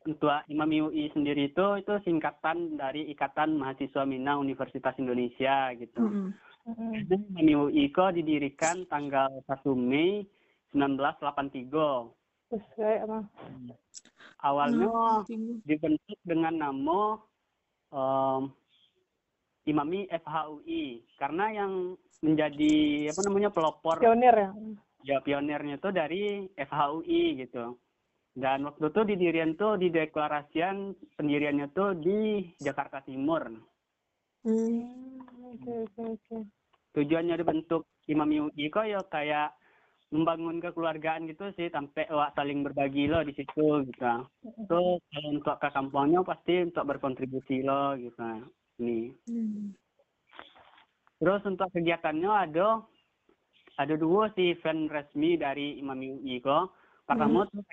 untuk 0.09 0.33
Imami 0.49 0.81
UI 0.81 1.13
sendiri 1.13 1.53
itu 1.53 1.67
itu 1.77 1.93
singkatan 2.07 2.81
dari 2.81 3.11
Ikatan 3.13 3.61
Mahasiswa 3.61 4.09
Minang 4.09 4.41
Universitas 4.41 4.97
Indonesia 4.97 5.75
gitu. 5.77 6.01
Mm-mm. 6.01 6.33
Mm-mm. 6.65 6.93
Dan 7.09 7.21
Imami 7.35 7.53
UI 7.57 7.85
ko 7.93 8.09
didirikan 8.09 8.89
tanggal 8.89 9.29
1 9.45 9.69
Mei 9.77 10.25
1983. 10.73 11.69
Terus 12.49 12.65
kayak 12.77 13.05
apa? 13.05 13.19
Awalnya 14.41 15.27
dibentuk 15.67 16.19
dengan 16.25 16.55
nama 16.57 17.01
em, 17.93 18.43
Imami 19.69 20.09
FHUI 20.09 21.05
karena 21.21 21.53
yang 21.53 21.73
menjadi 22.25 22.75
apa 23.13 23.21
namanya 23.29 23.51
pelopor 23.53 24.01
Pionir 24.01 24.33
ya. 24.33 24.51
ya 25.05 25.17
pionirnya 25.21 25.77
itu 25.77 25.89
dari 25.93 26.49
FHUI 26.57 27.45
gitu. 27.45 27.77
Dan 28.39 28.71
waktu 28.71 28.87
itu 28.87 29.01
didirian 29.03 29.59
tuh 29.59 29.75
dideklarasian 29.83 30.95
pendiriannya 31.19 31.75
tuh 31.75 31.99
di 31.99 32.47
Jakarta 32.63 33.03
Timur. 33.03 33.51
Hmm. 33.51 33.67
Hmm, 34.47 35.55
Oke 35.59 35.73
oke 35.91 36.03
oke. 36.15 36.37
Tujuannya 36.95 37.35
dibentuk 37.35 37.83
Imami 38.07 38.41
UI 38.41 38.71
kok 38.71 38.87
ya 38.87 39.03
kayak 39.11 39.59
membangun 40.09 40.63
kekeluargaan 40.63 41.29
gitu 41.29 41.53
sih 41.53 41.69
sampai 41.69 42.09
wah, 42.09 42.33
saling 42.33 42.65
berbagi 42.65 43.11
loh 43.11 43.21
di 43.27 43.35
situ 43.37 43.85
gitu. 43.91 44.15
Terus 44.71 45.03
kalau 45.03 45.29
untuk 45.29 45.57
ke 45.61 45.69
kampungnya 45.69 46.21
pasti 46.25 46.65
untuk 46.65 46.85
berkontribusi 46.89 47.61
loh 47.67 47.99
gitu. 47.99 48.23
Ini. 48.79 49.13
Hmm. 49.29 49.75
Terus 51.19 51.43
untuk 51.45 51.69
kegiatannya 51.75 52.31
ada 52.31 52.87
ada 53.79 53.95
dua 53.99 54.31
sih 54.39 54.55
event 54.55 54.87
resmi 54.91 55.35
dari 55.35 55.83
Imami 55.83 56.23
UI 56.23 56.39
kok. 56.41 56.73
Pertama 57.05 57.49
tuh 57.49 57.65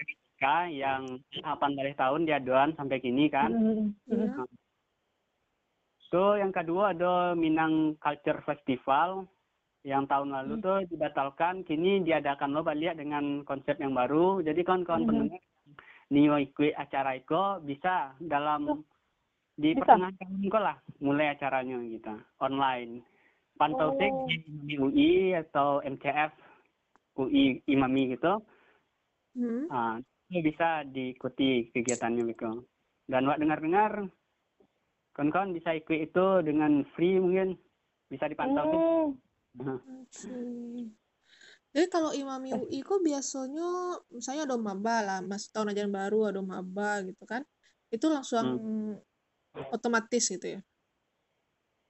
PDK 0.46 0.78
yang 0.78 1.02
18 1.34 1.98
tahun 1.98 2.22
diaduan 2.30 2.70
sampai 2.78 3.02
kini 3.02 3.26
kan. 3.34 3.50
Mm-mm. 3.50 3.90
Iya. 4.06 4.46
Tuh 6.14 6.38
yang 6.38 6.54
kedua 6.54 6.94
ada 6.94 7.34
Minang 7.34 7.98
Culture 7.98 8.40
Festival 8.46 9.26
yang 9.82 10.06
tahun 10.06 10.34
lalu 10.34 10.54
tuh 10.62 10.78
dibatalkan 10.90 11.66
kini 11.66 12.02
diadakan 12.02 12.54
lo 12.54 12.62
balik 12.62 12.98
dengan 12.98 13.42
konsep 13.42 13.78
yang 13.82 13.94
baru. 13.94 14.42
Jadi 14.42 14.62
kawan-kawan 14.62 15.02
Mhm. 15.02 15.10
pendengar 15.10 15.42
Nio 16.06 16.38
ikut 16.38 16.78
acara 16.78 17.18
itu 17.18 17.42
bisa 17.66 18.14
dalam 18.22 18.86
di 19.58 19.74
Bisa. 19.74 19.82
pertengahan 19.82 20.14
tahun 20.22 20.46
kok 20.46 20.62
lah 20.62 20.78
mulai 21.02 21.34
acaranya 21.34 21.82
gitu 21.82 22.14
online. 22.38 23.02
Pantau 23.58 23.98
sih 23.98 24.14
Oh. 24.14 24.30
di 24.30 24.36
Imami 24.46 24.76
UI 24.78 25.12
atau 25.34 25.82
MCF 25.82 26.32
UI 27.18 27.66
Imami 27.66 28.14
gitu. 28.14 28.38
Hmm. 29.34 29.66
Ah, 29.68 29.98
itu 30.30 30.42
bisa 30.42 30.82
diikuti 30.90 31.70
kegiatannya 31.70 32.24
gitu. 32.34 32.66
Dan 33.06 33.30
wak 33.30 33.38
dengar-dengar 33.38 34.10
kawan-kawan 35.14 35.54
bisa 35.54 35.78
ikut 35.78 36.10
itu 36.12 36.26
dengan 36.42 36.82
free 36.98 37.22
mungkin 37.22 37.54
bisa 38.10 38.26
dipantau. 38.26 38.66
Hmm. 38.66 39.62
Nah, 39.62 39.80
Oke. 40.04 40.36
Jadi 41.76 41.88
kalau 41.92 42.16
Imami 42.16 42.56
UI 42.56 42.80
kok 42.88 43.04
biasanya 43.04 44.00
misalnya 44.08 44.48
ada 44.48 44.56
maba 44.56 44.98
lah, 45.04 45.20
mas 45.20 45.52
tahun 45.52 45.76
ajaran 45.76 45.92
baru 45.92 46.32
ada 46.32 46.40
maba 46.40 47.04
gitu 47.04 47.28
kan. 47.28 47.44
Itu 47.92 48.08
langsung 48.08 48.64
otomatis 49.72 50.32
gitu 50.32 50.60
ya. 50.60 50.62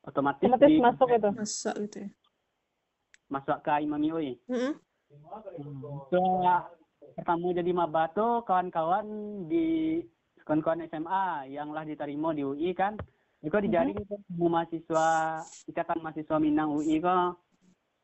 otomatis, 0.05 0.45
Otomatis 0.45 0.69
di- 0.69 0.81
masuk 0.81 1.07
itu. 1.09 1.29
Masa 1.33 1.71
gitu 1.81 1.97
ya. 2.05 2.09
masuk 3.25 3.57
ke 3.61 3.71
Imami 3.81 4.07
UI. 4.13 4.31
Mm-mm. 4.49 4.73
So, 6.13 6.21
pertama 7.15 7.55
jadi 7.55 7.71
maba 7.71 8.11
tuh 8.11 8.43
kawan-kawan 8.43 9.07
di 9.47 9.99
kawan-kawan 10.43 10.85
SMA 10.91 11.49
yang 11.49 11.71
lah 11.71 11.87
diterima 11.87 12.35
di 12.35 12.43
UI 12.43 12.75
kan. 12.75 12.99
Itu 13.41 13.55
dijaring 13.61 13.95
tuh 14.05 14.19
semua 14.29 14.61
mahasiswa 14.61 15.09
ikatan 15.69 16.01
mahasiswa 16.03 16.37
Minang 16.37 16.75
UI 16.75 16.99
kok. 16.99 17.39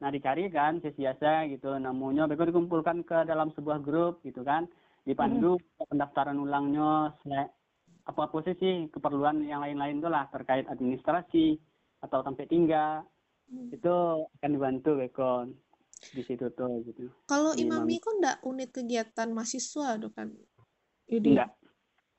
Nah 0.01 0.09
dicari 0.09 0.49
kan 0.49 0.81
sesiasa 0.81 1.45
gitu 1.51 1.77
namanya. 1.77 2.25
Mereka 2.25 2.49
dikumpulkan 2.49 3.05
ke 3.05 3.27
dalam 3.27 3.53
sebuah 3.53 3.83
grup 3.83 4.23
gitu 4.25 4.41
kan. 4.41 4.65
Dipandu 5.05 5.57
pendaftaran 5.77 6.37
ulangnya 6.37 7.13
sele- 7.21 7.53
apa-apa 8.05 8.41
sih 8.45 8.57
sih 8.57 8.73
keperluan 8.89 9.45
yang 9.45 9.61
lain-lain 9.61 10.01
tuh 10.01 10.09
lah 10.09 10.25
terkait 10.33 10.65
administrasi 10.65 11.57
atau 12.01 12.25
sampai 12.25 12.49
tinggal 12.49 13.05
itu 13.69 14.25
akan 14.41 14.51
dibantu 14.57 14.97
Bekon 14.97 15.53
di 16.09 16.21
situ 16.25 16.49
tuh 16.51 16.81
gitu. 16.81 17.13
Kalau 17.29 17.53
Imami. 17.53 17.93
Imami 17.93 18.01
kok 18.01 18.17
ndak 18.17 18.37
unit 18.41 18.69
kegiatan 18.73 19.29
mahasiswa 19.29 20.01
tuh 20.01 20.09
kan. 20.09 20.33
Yudi. 21.05 21.37
Enggak, 21.37 21.53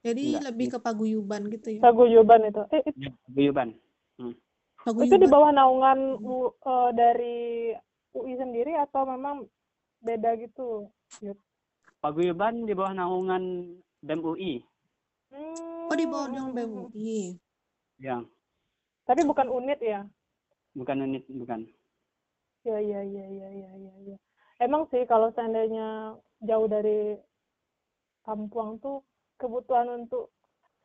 Jadi 0.02 0.22
Enggak. 0.30 0.42
lebih 0.46 0.66
ke 0.70 0.78
paguyuban 0.78 1.42
gitu 1.50 1.68
ya. 1.74 1.80
Paguyuban 1.82 2.40
itu. 2.46 2.62
Eh, 2.70 2.82
itu, 2.86 3.08
guyuban. 3.28 3.68
itu 3.74 4.34
di 4.78 4.82
Paguyuban. 4.82 5.30
bawah 5.30 5.50
naungan 5.50 5.98
U- 6.18 6.54
eh, 6.54 6.90
dari 6.94 7.38
UI 8.12 8.34
sendiri 8.34 8.78
atau 8.78 9.02
memang 9.06 9.46
beda 9.98 10.34
gitu? 10.38 10.90
Yud? 11.18 11.38
Paguyuban 11.98 12.66
di 12.66 12.74
bawah 12.74 12.94
naungan 12.94 13.42
BEM 14.02 14.20
UI. 14.22 14.58
Hmm. 15.30 15.86
Oh 15.86 15.96
di 15.96 16.06
bawah 16.06 16.28
yang 16.30 16.50
BEM 16.50 16.70
UI. 16.86 17.38
Yang 17.98 18.26
Tapi 19.02 19.22
bukan 19.22 19.46
unit 19.50 19.78
ya? 19.78 20.02
bukan 20.72 21.04
unit 21.04 21.22
bukan. 21.28 21.68
Ya, 22.62 22.78
ya, 22.78 23.00
ya, 23.02 23.26
ya, 23.26 23.48
ya, 23.50 23.70
ya, 23.74 23.92
ya. 24.14 24.16
Emang 24.62 24.86
sih 24.94 25.02
kalau 25.10 25.34
seandainya 25.34 26.14
jauh 26.46 26.70
dari 26.70 27.18
kampung 28.22 28.78
tuh 28.78 29.02
kebutuhan 29.34 30.06
untuk 30.06 30.30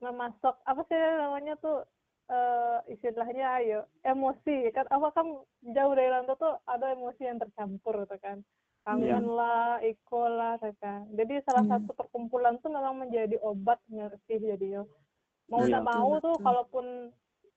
memasak 0.02 0.58
apa 0.66 0.82
sih 0.90 0.98
namanya 0.98 1.54
tuh 1.62 1.86
eh 2.28 2.80
istilahnya 2.92 3.62
ayo 3.62 3.80
emosi 4.04 4.74
kan 4.74 4.90
apa 4.90 5.14
kan 5.16 5.26
jauh 5.64 5.94
dari 5.94 6.10
rantau 6.12 6.36
tuh 6.36 6.54
ada 6.66 6.92
emosi 6.92 7.24
yang 7.24 7.40
tercampur 7.40 8.04
gitu 8.04 8.18
kan 8.20 8.42
kangen 8.84 9.26
lah 9.32 9.80
iko 9.80 10.28
lah 10.28 10.58
gitu 10.60 10.76
kan 10.82 11.08
jadi 11.14 11.40
salah 11.46 11.64
Hmm. 11.64 11.88
satu 11.88 11.94
perkumpulan 11.94 12.58
tuh 12.60 12.74
memang 12.74 13.06
menjadi 13.06 13.38
obat 13.40 13.80
sih 14.28 14.42
jadi 14.42 14.82
yo 14.82 14.84
mau 15.48 15.64
Iya. 15.64 15.70
nggak 15.72 15.86
mau 15.88 16.10
Betul, 16.18 16.26
tuh 16.26 16.36
kalaupun 16.44 16.86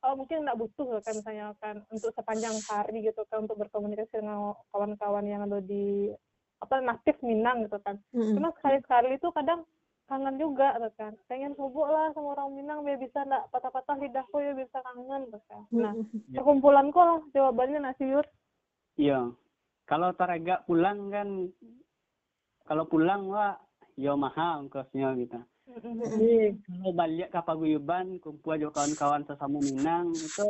oh, 0.05 0.15
mungkin 0.17 0.45
nggak 0.45 0.59
butuh 0.59 1.01
kan 1.05 1.15
misalnya 1.17 1.47
kan 1.61 1.77
untuk 1.93 2.11
sepanjang 2.17 2.57
hari 2.67 3.05
gitu 3.05 3.23
kan 3.29 3.45
untuk 3.45 3.61
berkomunikasi 3.61 4.21
dengan 4.21 4.57
kawan-kawan 4.73 5.25
yang 5.29 5.45
ada 5.45 5.61
di 5.61 6.13
apa 6.61 6.81
natif 6.85 7.17
Minang 7.25 7.65
gitu 7.65 7.81
kan 7.81 7.97
Mm-mm. 8.13 8.37
cuma 8.37 8.53
sekali-sekali 8.61 9.17
itu 9.17 9.29
kadang 9.33 9.65
kangen 10.09 10.37
juga 10.37 10.77
gitu 10.77 10.91
kan 11.01 11.13
pengen 11.25 11.57
hubuk 11.57 11.89
lah 11.89 12.13
sama 12.13 12.37
orang 12.37 12.53
Minang 12.53 12.85
biar 12.85 13.01
bisa 13.01 13.25
nggak 13.25 13.49
patah-patah 13.49 13.97
lidahku 13.97 14.37
ya 14.45 14.53
bisa 14.53 14.79
kangen 14.85 15.31
gitu 15.33 15.41
kan 15.49 15.63
nah 15.73 15.93
Mm-mm. 15.97 16.37
perkumpulan 16.37 16.93
kok 16.93 17.05
lah 17.05 17.21
jawabannya 17.33 17.81
nasi 17.81 18.05
yur 18.09 18.27
Iya. 19.01 19.33
Kalau 19.89 20.13
taraga 20.13 20.61
pulang 20.69 21.09
kan 21.09 21.49
kalau 22.69 22.85
pulang 22.85 23.33
wah 23.33 23.57
yo 23.97 24.15
mahal 24.15 24.69
ongkosnya 24.69 25.17
gitu. 25.17 25.41
Jadi 25.79 26.33
kalau 26.67 26.91
balik 26.93 27.29
ke 27.31 27.41
paguyuban 27.41 28.07
kumpul 28.19 28.59
aja 28.59 28.69
kawan-kawan 28.71 29.23
sesama 29.23 29.59
Minang 29.63 30.11
itu 30.13 30.47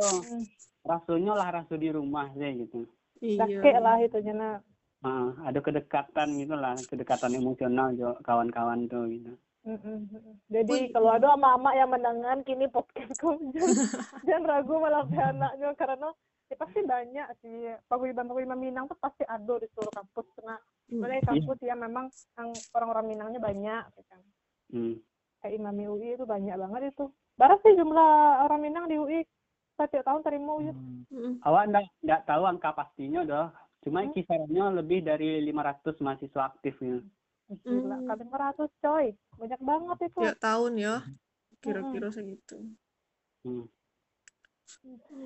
rasanya 0.81 1.33
lah 1.37 1.49
rasu 1.61 1.77
di 1.77 1.89
rumah 1.93 2.29
sih 2.33 2.65
gitu. 2.65 2.79
Iya. 3.21 3.61
kakek 3.61 3.77
lah 3.77 3.97
itu 4.01 4.17
nah 4.33 4.57
Ah, 5.01 5.33
ada 5.49 5.57
kedekatan 5.65 6.37
gitu 6.37 6.53
lah, 6.53 6.77
kedekatan 6.77 7.33
emosional 7.33 7.89
jo 7.97 8.13
kawan-kawan 8.21 8.85
tuh 8.85 9.09
gitu. 9.09 9.33
Jadi 10.49 10.73
Wih. 10.73 10.93
kalau 10.93 11.09
ada 11.13 11.33
ama-ama 11.33 11.73
yang 11.73 11.89
mendengar 11.89 12.37
kini 12.45 12.69
podcastku 12.69 13.33
jangan, 13.49 13.77
jangan 14.29 14.43
ragu 14.45 14.73
malah 14.77 15.05
anaknya 15.05 15.69
karena 15.73 16.09
ya 16.49 16.55
pasti 16.57 16.79
banyak 16.85 17.27
sih 17.41 17.73
paguyuban 17.85 18.29
paguyuban 18.29 18.61
Minang 18.61 18.85
tuh 18.89 18.97
pasti 19.01 19.25
ada 19.25 19.53
di 19.57 19.69
seluruh 19.73 19.93
kampus 19.93 20.27
karena 20.37 20.57
Mm. 20.91 20.99
sebenarnya 20.99 21.23
kampus 21.23 21.57
ya 21.63 21.75
memang 21.77 22.05
orang-orang 22.75 23.05
Minangnya 23.07 23.39
banyak 23.39 23.83
gitu 23.95 24.01
kan 24.11 24.21
Hmm. 24.71 24.95
Kayak 25.41 25.57
Imami 25.57 25.89
UI 25.89 26.09
itu 26.15 26.23
banyak 26.23 26.55
banget 26.55 26.81
itu 26.93 27.09
berapa 27.35 27.57
sih 27.65 27.73
jumlah 27.73 28.45
orang 28.45 28.61
Minang 28.61 28.85
di 28.85 28.95
UI 29.01 29.25
setiap 29.75 30.05
tahun 30.05 30.21
terima 30.21 30.51
UI 30.61 30.71
Mm-mm. 30.71 31.41
Awak 31.41 31.63
enggak, 31.67 31.85
enggak 32.05 32.21
tahu 32.29 32.43
angka 32.45 32.69
pastinya 32.71 33.21
doh. 33.25 33.49
Cuma 33.81 34.05
Hmm. 34.05 34.13
kisarannya 34.13 34.65
lebih 34.77 35.01
dari 35.01 35.41
500 35.41 35.97
mahasiswa 36.05 36.41
aktif 36.53 36.77
ya. 36.79 37.01
gila 37.65 37.97
Hmm. 37.99 38.07
kali 38.07 38.23
100 38.29 38.71
coy 38.79 39.05
banyak 39.35 39.61
banget 39.65 39.97
itu 40.07 40.19
Tiap 40.21 40.37
tahun 40.39 40.71
ya. 40.77 40.95
Kira-kira 41.59 42.07
segitu. 42.13 42.57
Hmm. 43.43 43.65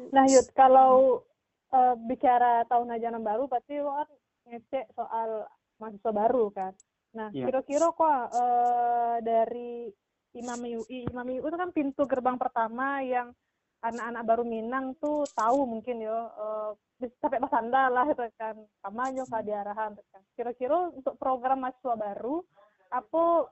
Nah, 0.09 0.25
Yud, 0.25 0.47
kalau 0.57 1.21
uh, 1.69 1.93
bicara 2.07 2.65
tahun 2.65 2.95
ajaran 2.97 3.21
baru 3.21 3.45
pasti 3.45 3.77
lo 3.77 3.93
kan 3.93 4.09
ngecek 4.49 4.89
soal 4.95 5.45
mahasiswa 5.77 6.11
baru 6.15 6.49
kan 6.49 6.73
nah 7.15 7.31
Iya. 7.31 7.47
kira-kira 7.47 7.87
kok 7.95 8.05
uh, 8.35 9.17
dari 9.23 9.87
Imam 10.35 10.59
UI 10.67 11.07
Imam 11.07 11.23
UI 11.23 11.39
itu 11.39 11.57
kan 11.57 11.71
pintu 11.71 12.03
gerbang 12.03 12.35
pertama 12.35 12.99
yang 12.99 13.31
anak-anak 13.79 14.23
baru 14.27 14.43
Minang 14.43 14.97
tuh 14.99 15.23
tahu 15.31 15.63
mungkin 15.63 16.03
ya 16.03 16.27
uh, 16.35 16.75
sampai 17.21 17.39
pasanda 17.39 17.87
lah 17.87 18.07
itu 18.09 18.23
kan. 18.35 18.55
Kampanye 18.81 19.23
ke 19.23 19.39
diarahan 19.45 19.91
kan. 20.11 20.21
Kira-kira 20.33 20.91
untuk 20.91 21.15
program 21.15 21.63
mahasiswa 21.63 21.95
baru 21.95 22.41
apa 22.89 23.51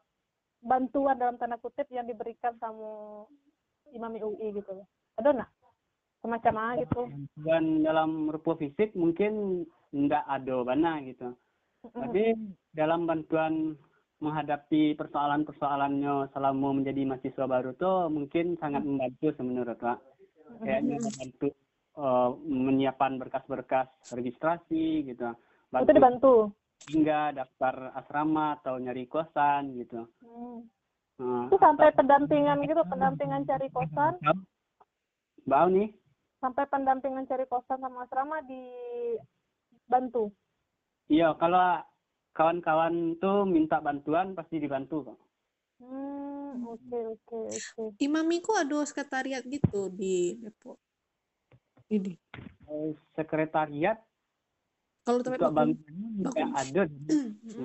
bantuan 0.64 1.20
dalam 1.20 1.36
tanda 1.40 1.60
kutip 1.60 1.88
yang 1.92 2.08
diberikan 2.08 2.56
sama 2.60 3.24
Imam 3.94 4.16
UI 4.16 4.52
gitu? 4.58 4.72
Loh 4.74 4.88
ada 5.16 5.30
nggak? 5.32 5.52
Semacam 6.24 6.54
apa 6.56 6.80
gitu? 6.82 7.02
Dan 7.44 7.64
dalam 7.84 8.12
rupa 8.32 8.56
fisik 8.58 8.96
mungkin 8.98 9.64
nggak 9.94 10.26
ada 10.26 10.56
mana 10.66 10.98
gitu 11.06 11.36
tapi 11.92 12.32
dalam 12.72 13.04
bantuan 13.04 13.76
menghadapi 14.24 14.96
persoalan-persoalannya 14.96 16.32
selama 16.32 16.80
menjadi 16.80 17.04
mahasiswa 17.04 17.44
baru 17.44 17.76
tuh 17.76 18.08
mungkin 18.08 18.56
sangat 18.56 18.88
membantu 18.88 19.36
menurut 19.44 19.76
Pak. 19.76 20.00
Kayaknya 20.64 20.96
membantu 21.04 21.48
uh, 22.00 22.32
menyiapkan 22.48 23.20
berkas-berkas 23.20 23.92
registrasi 24.16 25.12
gitu. 25.12 25.36
itu 25.74 25.92
dibantu? 25.92 26.56
hingga 26.84 27.32
daftar 27.32 27.96
asrama 27.96 28.60
atau 28.60 28.76
nyari 28.76 29.08
kosan 29.08 29.72
gitu. 29.80 30.04
Hmm. 31.16 31.48
Itu 31.48 31.56
sampai 31.56 31.96
pendampingan 31.96 32.60
gitu 32.68 32.84
pendampingan 32.92 33.48
cari 33.48 33.72
kosan? 33.72 34.20
Bau 35.48 35.68
nih, 35.72 35.92
sampai 36.44 36.68
pendampingan 36.68 37.24
cari 37.24 37.48
kosan 37.48 37.80
sama 37.80 38.04
asrama 38.04 38.44
dibantu 38.44 40.32
iya 41.10 41.34
kalau 41.36 41.82
kawan-kawan 42.34 43.18
tuh 43.22 43.46
minta 43.46 43.78
bantuan 43.80 44.34
pasti 44.34 44.58
dibantu 44.60 45.14
kok. 45.14 45.20
hmm 45.84 46.64
oke 46.64 46.98
oke 47.18 47.38
oke 47.58 47.82
Imamiku 48.00 48.56
ada 48.56 48.80
sekretariat 48.88 49.44
gitu 49.44 49.90
di 49.92 50.38
Depok. 50.40 50.78
Ini. 51.92 52.14
Eh, 52.70 52.96
Sekretariat 53.14 54.00
Kalau 55.04 55.20
tempat 55.20 55.52
bangun. 55.52 55.76
bangunannya 55.76 56.08
nggak 56.24 56.52
ada, 56.56 56.82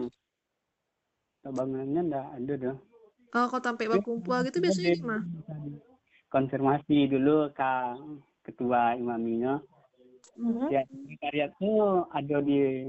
untuk 1.38 1.52
bangunannya 1.54 2.00
nggak 2.10 2.28
ada 2.42 2.54
dah. 2.58 2.76
Oh, 3.38 3.46
kalau 3.52 3.62
sampai 3.62 3.86
bakumpul 3.86 4.36
gitu 4.48 4.58
biasanya 4.58 4.92
di 4.96 5.04
mana? 5.04 5.22
konfirmasi 6.28 7.08
dulu 7.08 7.48
ke 7.56 7.72
ketua 8.44 8.96
imaminya 9.00 9.60
Mhm. 10.38 10.68
ya 10.70 10.84
sekretariat 10.84 11.50
tuh 11.56 12.04
ada 12.12 12.36
di 12.44 12.84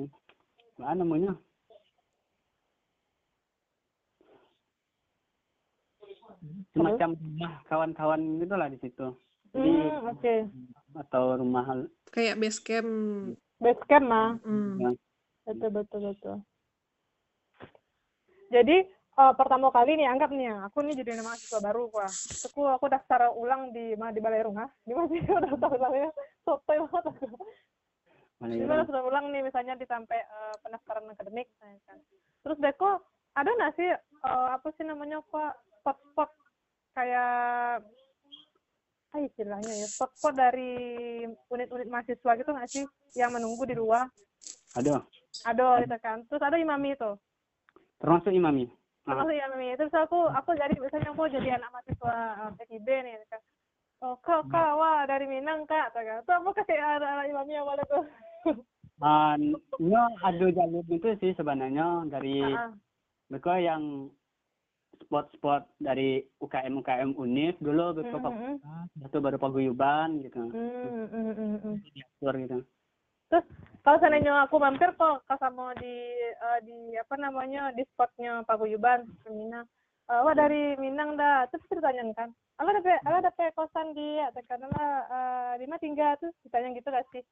mana 0.80 0.96
namanya. 1.04 1.36
Semacam 6.72 7.10
rumah 7.20 7.54
kawan-kawan 7.68 8.22
gitu 8.40 8.56
lah 8.56 8.72
di 8.72 8.80
situ. 8.80 9.08
Jadi 9.52 9.70
Hmm, 9.70 10.10
oke. 10.16 10.36
atau 10.96 11.24
rumah 11.36 11.66
Kayak 12.16 12.40
base 12.40 12.62
camp. 12.64 12.90
base 13.60 13.84
camp 13.92 14.06
mah 14.08 14.40
Hmm. 14.48 14.96
betul 15.44 15.70
betul 15.74 16.00
betul. 16.14 16.38
Jadi 18.50 18.78
eh, 19.20 19.34
pertama 19.36 19.68
kali 19.70 20.00
nih 20.00 20.08
anggap 20.08 20.32
nih 20.32 20.50
aku 20.64 20.80
nih 20.86 21.04
jadi 21.04 21.20
mahasiswa 21.20 21.60
baru 21.60 21.92
gua 21.92 22.08
aku 22.48 22.62
aku 22.66 22.86
daftar 22.88 23.30
ulang 23.36 23.76
di 23.76 23.94
mana 24.00 24.16
di 24.16 24.22
balai 24.24 24.46
rumah. 24.48 24.70
Di 24.88 24.96
mana 24.96 25.12
sih? 25.12 25.20
Aku 25.28 25.44
daftar 25.44 25.70
ulangnya 25.76 26.10
sotoy 26.48 26.78
banget 26.88 27.04
aku 27.12 27.26
mana 28.40 28.52
di 28.56 28.64
ya? 28.64 28.68
mana 28.68 28.82
daftar 28.88 29.04
ulang 29.04 29.26
nih 29.36 29.42
misalnya 29.44 29.74
di 29.76 29.86
sampai 29.86 30.20
eh, 30.20 30.56
pendaftaran 30.64 31.12
akademik 31.12 31.48
misalnya 31.60 31.80
kan 31.88 31.98
terus 32.40 32.58
deh 32.64 32.74
kok 32.76 32.98
ada 33.36 33.50
nggak 33.52 33.74
sih 33.76 33.90
eh, 33.92 34.50
apa 34.56 34.68
sih 34.80 34.84
namanya 34.88 35.20
kok 35.28 35.54
spot-spot 35.80 36.30
kayak 36.96 37.84
apa 39.10 39.26
istilahnya 39.26 39.74
ya 39.74 39.88
spot-spot 39.90 40.38
dari 40.38 40.72
unit-unit 41.50 41.90
mahasiswa 41.90 42.32
gitu 42.38 42.50
nggak 42.54 42.70
sih 42.70 42.86
yang 43.18 43.34
menunggu 43.34 43.66
di 43.66 43.74
luar? 43.74 44.06
Ada. 44.78 45.02
Ada 45.50 45.82
gitu 45.82 45.98
kan. 45.98 46.22
Terus 46.30 46.42
ada 46.46 46.62
imami 46.62 46.94
itu? 46.94 47.12
Termasuk 47.98 48.30
imami. 48.30 48.70
Ah. 49.10 49.26
termasuk 49.26 49.34
imami. 49.34 49.74
Terus 49.82 49.94
aku 49.98 50.30
aku 50.30 50.54
jadi 50.54 50.78
biasanya 50.78 51.10
aku 51.10 51.24
jadi 51.26 51.58
anak 51.58 51.70
mahasiswa 51.74 52.16
uh, 52.46 52.52
PKIB 52.54 52.88
nih 53.02 53.14
kan. 53.34 53.42
Oh 54.00 54.16
kak 54.22 54.48
kak 54.48 54.72
wah 54.78 55.04
dari 55.10 55.26
Minang 55.26 55.66
kak 55.66 55.90
kata 55.90 56.00
kan. 56.06 56.18
Tuh 56.30 56.36
aku 56.38 56.50
kasih 56.62 56.78
anak 56.78 57.10
anak 57.10 57.26
imami 57.34 57.58
yang 57.58 57.66
mana 57.66 57.82
tuh 57.90 58.06
Ah, 59.00 59.40
nya 59.80 60.04
ada 60.28 60.52
jalur 60.52 60.84
itu 60.92 61.08
sih 61.24 61.32
sebenarnya 61.40 62.04
dari 62.12 62.44
mereka 63.32 63.56
yang 63.56 64.12
spot-spot 65.08 65.64
dari 65.80 66.28
UKM 66.44 66.76
UKM 66.84 67.16
UNIF 67.16 67.56
dulu 67.64 67.96
ah. 67.96 67.96
mereka 67.96 68.20
Hmm, 68.28 68.60
itu 69.00 69.18
baru 69.24 69.38
paguyuban 69.40 70.20
gitu. 70.20 70.52
Hmm, 70.52 71.08
hmm, 71.08 71.76
diatur 71.96 72.34
gitu. 72.44 72.58
Terus 73.32 73.46
kalau 73.88 73.98
seandainya 74.04 74.44
aku 74.44 74.60
mampir 74.60 74.92
kok 75.00 75.24
ke 75.24 75.36
sama 75.40 75.72
di 75.80 75.96
eh, 76.36 76.60
di 76.68 77.00
apa 77.00 77.16
namanya 77.16 77.72
di 77.72 77.88
spotnya 77.96 78.44
Paguyuban 78.44 79.08
Minang. 79.32 79.64
Eh, 80.12 80.20
wah 80.28 80.36
dari 80.36 80.76
Minang 80.76 81.16
dah. 81.16 81.48
Terus 81.48 81.64
ditanyain 81.72 82.12
kan 82.18 82.36
ala 82.60 82.76
ada 82.76 83.00
ala 83.08 83.24
ada 83.24 83.32
kosan 83.56 83.96
di 83.96 84.20
ya 84.20 84.28
karena 84.36 84.68
uh, 85.08 85.54
di 85.56 85.64
mana 85.64 85.80
tinggal? 85.80 86.20
Terus 86.20 86.36
ditanya 86.44 86.76
gitu 86.76 86.92
gak 86.92 87.08
sih 87.16 87.24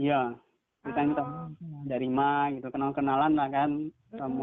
Iya, 0.00 0.36
ditanya 0.82 1.20
Oh. 1.20 1.52
oh. 1.52 1.84
dari 1.84 2.08
mana 2.08 2.52
gitu, 2.56 2.68
kenal-kenalan 2.72 3.32
lah 3.36 3.48
kan, 3.52 3.70
kamu 4.12 4.42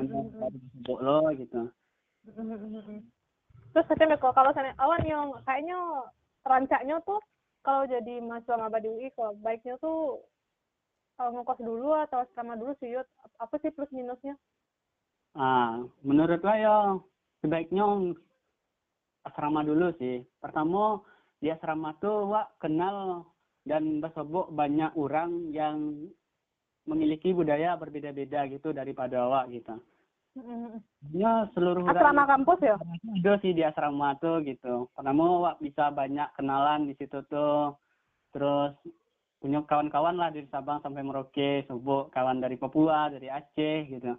sebut 0.77 0.99
lo 1.01 1.21
gitu. 1.33 1.61
Terus 3.69 3.85
katanya 3.85 4.17
kok 4.17 4.33
kalau 4.33 4.51
sana 4.53 4.73
awan 4.77 5.01
yang 5.05 5.29
kayaknya 5.45 5.77
rancaknya 6.45 6.97
tuh 7.05 7.21
kalau 7.61 7.85
jadi 7.85 8.21
mahasiswa 8.23 8.57
maba 8.57 8.81
di 8.81 8.89
UI 8.89 9.09
kalau 9.13 9.35
baiknya 9.41 9.75
tuh 9.77 10.23
kalau 11.19 11.35
ngekos 11.35 11.59
dulu 11.59 11.91
atau 11.93 12.23
asrama 12.23 12.55
dulu 12.55 12.71
sih 12.79 12.95
Yud. 12.95 13.07
apa 13.39 13.55
sih 13.59 13.69
plus 13.75 13.91
minusnya? 13.91 14.39
Ah, 15.35 15.83
menurut 16.01 16.41
lah 16.41 16.57
ya 16.57 16.75
sebaiknya 17.43 18.15
asrama 19.27 19.61
dulu 19.67 19.91
sih. 19.99 20.23
Pertama 20.39 21.03
di 21.43 21.51
asrama 21.51 21.93
tuh 21.99 22.31
wak 22.31 22.55
kenal 22.63 23.27
dan 23.67 23.99
bersobok 23.99 24.51
banyak 24.51 24.91
orang 24.95 25.51
yang 25.51 26.07
memiliki 26.87 27.35
budaya 27.35 27.77
berbeda-beda 27.77 28.49
gitu 28.49 28.73
daripada 28.73 29.29
awak 29.29 29.51
gitu. 29.53 29.77
Ya 31.13 31.49
seluruh 31.57 31.83
orang 31.83 31.97
Asrama 31.99 32.23
kampus 32.29 32.59
ya? 32.63 32.77
ada 32.77 33.33
sih 33.41 33.51
di 33.51 33.65
asrama 33.65 34.15
tuh 34.21 34.45
gitu. 34.45 34.87
Pertama 34.93 35.23
wak 35.41 35.57
bisa 35.59 35.89
banyak 35.91 36.29
kenalan 36.37 36.87
di 36.87 36.93
situ 36.95 37.19
tuh. 37.27 37.75
Terus 38.31 38.77
punya 39.41 39.65
kawan-kawan 39.65 40.15
lah 40.15 40.29
dari 40.29 40.45
Sabang 40.53 40.79
sampai 40.85 41.01
Merauke, 41.01 41.65
Subuk, 41.65 42.13
kawan 42.13 42.39
dari 42.39 42.55
Papua, 42.61 43.09
dari 43.09 43.27
Aceh 43.27 43.89
gitu. 43.89 44.13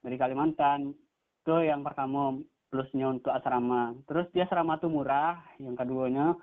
Dari 0.00 0.16
Kalimantan. 0.16 0.94
Itu 1.42 1.58
yang 1.58 1.82
pertama 1.82 2.38
plusnya 2.70 3.10
untuk 3.10 3.34
asrama. 3.34 3.98
Terus 4.06 4.30
di 4.30 4.40
asrama 4.40 4.78
tuh 4.78 4.94
murah, 4.94 5.42
yang 5.58 5.74
keduanya. 5.74 6.38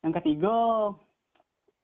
Yang 0.00 0.12
ketiga 0.24 0.54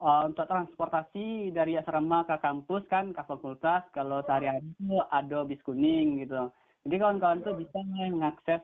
untuk 0.01 0.45
transportasi 0.45 1.51
dari 1.57 1.73
asrama 1.81 2.29
ke 2.29 2.37
kampus 2.45 2.85
kan 2.93 3.17
ke 3.17 3.23
fakultas 3.25 3.83
kalau 3.97 4.21
sehari-hari 4.29 4.61
itu 4.77 5.01
ada 5.09 5.39
bis 5.49 5.61
kuning 5.65 6.21
gitu. 6.21 6.53
Jadi 6.85 6.95
kawan-kawan 7.01 7.41
tuh 7.43 7.55
bisa 7.57 7.79
mengakses 7.83 8.63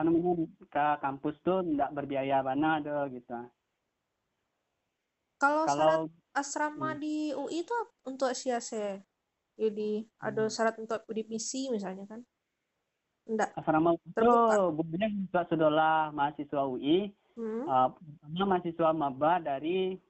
namanya 0.00 0.32
ke 0.72 0.84
kampus 1.04 1.36
tuh 1.44 1.60
nggak 1.60 1.92
berbiaya 1.92 2.40
mana 2.40 2.80
ada 2.80 3.04
gitu. 3.12 3.36
Kalau 5.40 5.64
syarat 5.68 6.00
asrama 6.36 6.96
Hmm. 6.96 7.00
di 7.00 7.32
UI 7.36 7.64
itu 7.64 7.76
untuk 8.08 8.32
siase. 8.32 9.04
Jadi 9.60 10.08
ada 10.24 10.48
Hmm. 10.48 10.52
syarat 10.52 10.74
untuk 10.80 11.00
divisi 11.12 11.68
misalnya 11.68 12.04
kan? 12.08 12.20
Enggak. 13.28 13.50
asrama 13.60 13.92
itu 13.92 14.30
boleh 14.72 15.08
juga 15.20 15.40
saudara 15.48 16.08
mahasiswa 16.16 16.62
UI, 16.64 17.12
Hmm. 17.36 17.68
eh, 17.68 17.88
pertama 17.92 18.42
mahasiswa 18.56 18.88
maba 18.96 19.32
dari 19.40 20.00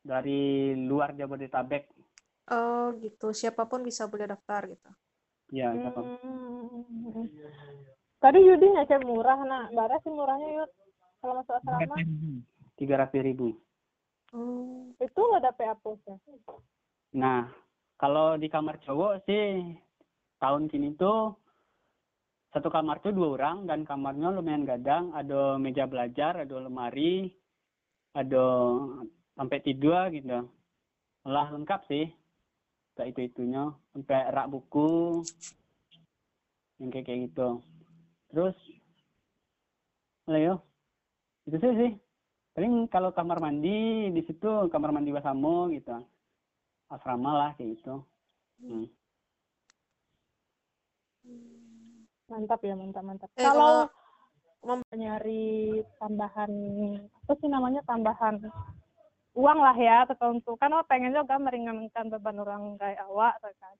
dari 0.00 0.72
luar 0.74 1.12
Jabodetabek. 1.14 1.88
Oh 2.50 2.90
gitu. 2.98 3.30
Siapa 3.30 3.68
pun 3.68 3.84
bisa 3.84 4.10
boleh 4.10 4.26
daftar 4.26 4.66
gitu. 4.66 4.90
Ya, 5.50 5.70
siapa- 5.74 6.02
Hmm. 6.02 7.26
Tadi 8.20 8.38
Yudi 8.38 8.66
ngecek 8.68 9.00
murah, 9.02 9.40
nah 9.48 9.64
bara 9.72 9.96
sih 10.04 10.12
murahnya 10.12 10.48
Yud 10.60 10.70
kalau 11.20 11.40
masuk 11.40 11.56
asrama 11.56 11.96
tiga 12.76 12.94
ratus 13.00 13.24
ribu. 13.24 13.56
Oh. 14.30 14.94
itu 15.02 15.18
nggak 15.18 15.42
ada 15.42 15.50
PA 15.50 15.74
ya? 16.06 16.16
Nah, 17.18 17.50
kalau 17.98 18.38
di 18.38 18.46
kamar 18.46 18.78
cowok 18.78 19.26
sih 19.26 19.74
tahun 20.38 20.70
kini 20.70 20.94
tuh 20.94 21.34
satu 22.54 22.70
kamar 22.70 23.02
tuh 23.02 23.10
dua 23.10 23.34
orang 23.34 23.66
dan 23.66 23.82
kamarnya 23.82 24.30
lumayan 24.30 24.62
gadang, 24.62 25.10
ada 25.14 25.58
meja 25.58 25.90
belajar, 25.90 26.46
ada 26.46 26.56
lemari, 26.62 27.34
ada 28.14 28.44
sampai 29.40 29.64
tidur 29.64 30.12
gitu. 30.12 30.44
Lah 31.24 31.48
lengkap 31.48 31.80
sih. 31.88 32.12
Kayak 32.92 33.16
itu 33.16 33.20
itunya 33.32 33.72
sampai 33.96 34.28
rak 34.28 34.52
buku. 34.52 35.24
Yang 36.76 36.88
kayak 36.92 37.04
kayak 37.08 37.20
gitu. 37.32 37.48
Terus 38.28 38.56
Leo 40.28 40.60
itu 41.48 41.56
sih 41.56 41.72
sih. 41.72 41.92
Paling 42.52 42.84
kalau 42.92 43.16
kamar 43.16 43.40
mandi 43.40 44.12
di 44.12 44.20
situ 44.28 44.68
kamar 44.68 44.92
mandi 44.92 45.08
Basamo 45.08 45.72
gitu. 45.72 45.96
Asrama 46.92 47.32
lah 47.32 47.50
kayak 47.56 47.80
gitu. 47.80 48.04
Hmm. 48.60 48.84
mantap 52.30 52.62
ya 52.62 52.78
mantap 52.78 53.02
mantap. 53.02 53.28
Eh, 53.34 53.42
kalau 53.42 53.90
kalau 54.62 54.78
nyari 54.94 55.82
tambahan 55.98 56.52
apa 57.10 57.32
sih 57.40 57.48
namanya 57.50 57.82
tambahan 57.88 58.38
uang 59.40 59.58
lah 59.64 59.76
ya 59.76 60.04
tertentu 60.04 60.52
kan 60.60 60.68
oh 60.76 60.84
pengen 60.84 61.16
juga 61.16 61.40
meringankan 61.40 62.12
beban 62.12 62.36
orang 62.36 62.76
kayak 62.76 63.00
awak 63.08 63.40
kan 63.40 63.76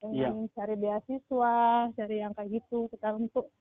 dengan 0.00 0.48
cari 0.56 0.74
beasiswa 0.80 1.54
cari 1.94 2.16
yang 2.18 2.32
kayak 2.32 2.50
gitu 2.58 2.88
kita 2.90 3.12
untuk 3.14 3.52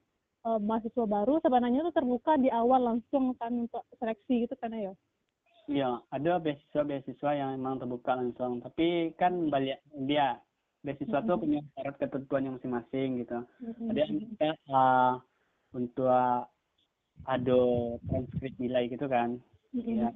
eh, 0.48 0.60
mahasiswa 0.64 1.06
baru 1.06 1.44
sebenarnya 1.44 1.86
tuh 1.92 1.96
terbuka 2.00 2.40
di 2.40 2.48
awal 2.48 2.82
langsung 2.96 3.36
kan 3.36 3.68
untuk 3.68 3.84
seleksi 4.00 4.48
gitu 4.48 4.56
kan 4.56 4.72
ya 4.72 4.96
Iya, 5.70 6.02
ada 6.10 6.42
beasiswa-beasiswa 6.42 7.32
yang 7.38 7.56
memang 7.56 7.80
terbuka 7.80 8.18
langsung. 8.18 8.60
Tapi 8.60 9.14
kan 9.16 9.48
balik 9.48 9.80
dia 10.04 10.42
beasiswa 10.82 11.22
tuh 11.22 11.38
punya 11.38 11.62
syarat 11.78 11.96
ketentuannya 12.02 12.58
masing-masing 12.58 13.22
gitu. 13.22 13.40
Ada 13.88 14.00
yang 14.04 14.18
uh, 14.68 15.22
untuk 15.78 16.10
ada 17.30 17.60
transkrip 18.10 18.54
nilai 18.58 18.90
gitu 18.90 19.06
kan. 19.06 19.38
Iya. 19.72 20.10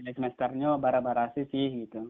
Nilai 0.00 0.16
semesternya 0.16 0.80
bara-bara 0.80 1.28
sih 1.36 1.44
sih 1.52 1.84
gitu. 1.84 2.08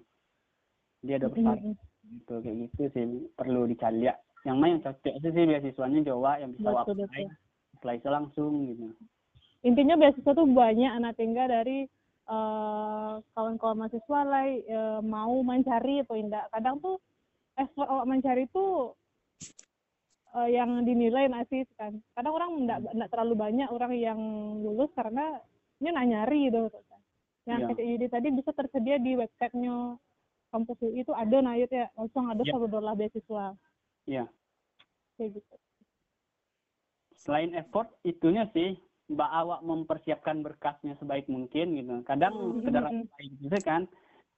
Dia 1.02 1.18
ada 1.18 1.26
persyarat 1.26 1.74
gitu 2.06 2.34
kayak 2.38 2.56
gitu 2.70 2.82
sih. 2.94 3.04
Perlu 3.34 3.66
dicari 3.66 4.06
ya. 4.06 4.14
Yang 4.46 4.56
mana 4.56 4.70
yang 4.70 4.82
cocok 4.86 5.14
sih 5.18 5.30
sih 5.34 5.44
beasiswanya 5.50 6.00
Jawa 6.06 6.32
yang 6.38 6.54
bisa 6.54 6.70
Betul, 6.70 7.02
apply, 7.02 7.24
apply 7.76 7.96
langsung 8.06 8.52
gitu. 8.70 8.94
intinya 9.60 9.92
beasiswa 10.00 10.32
tuh 10.32 10.48
banyak 10.48 10.88
anak 10.88 11.20
tinggal 11.20 11.44
dari 11.44 11.84
eh, 12.24 13.12
kawan-kawan 13.36 13.84
mahasiswa 13.84 14.20
lah 14.24 14.46
eh, 14.46 15.00
mau 15.02 15.34
mencari 15.42 16.00
atau 16.06 16.14
tidak. 16.14 16.46
Kadang 16.54 16.78
tuh 16.78 16.96
effort 17.58 17.90
awak 17.90 18.08
mencari 18.08 18.48
tuh 18.54 18.94
eh, 20.38 20.48
yang 20.54 20.86
dinilai 20.86 21.26
masih 21.28 21.66
kan. 21.74 21.98
Kadang 22.16 22.32
orang 22.38 22.50
tidak 22.64 23.08
terlalu 23.12 23.34
banyak 23.34 23.68
orang 23.68 23.92
yang 23.98 24.20
lulus 24.62 24.88
karena 24.96 25.42
dia 25.82 25.90
nak 25.92 26.06
nyari 26.06 26.48
gitu 26.48 26.70
kan 26.72 27.00
yang 27.50 27.60
Iya. 27.66 27.74
kayak 27.74 27.88
Yudi 27.90 28.06
tadi 28.06 28.28
bisa 28.30 28.50
tersedia 28.54 28.96
di 29.02 29.18
websitenya 29.18 29.98
kampus 30.50 30.78
UI 30.82 31.02
itu 31.02 31.12
ada 31.14 31.36
nah 31.42 31.54
ya 31.58 31.66
langsung 31.98 32.30
ada 32.30 32.42
Iya. 32.42 32.52
satu 32.54 32.66
dolar 32.70 32.94
beasiswa 32.94 33.44
Iya. 34.06 34.24
kayak 35.18 35.30
gitu 35.42 35.54
selain 37.20 37.52
effort 37.58 37.90
itunya 38.06 38.48
sih 38.54 38.78
mbak 39.10 39.30
awak 39.30 39.60
mempersiapkan 39.66 40.40
berkasnya 40.40 40.94
sebaik 40.96 41.26
mungkin 41.26 41.74
gitu 41.76 41.94
kadang 42.06 42.62
sekedar 42.62 42.86
mm. 42.86 43.10
apply 43.10 43.26
gitu 43.42 43.58
kan 43.66 43.82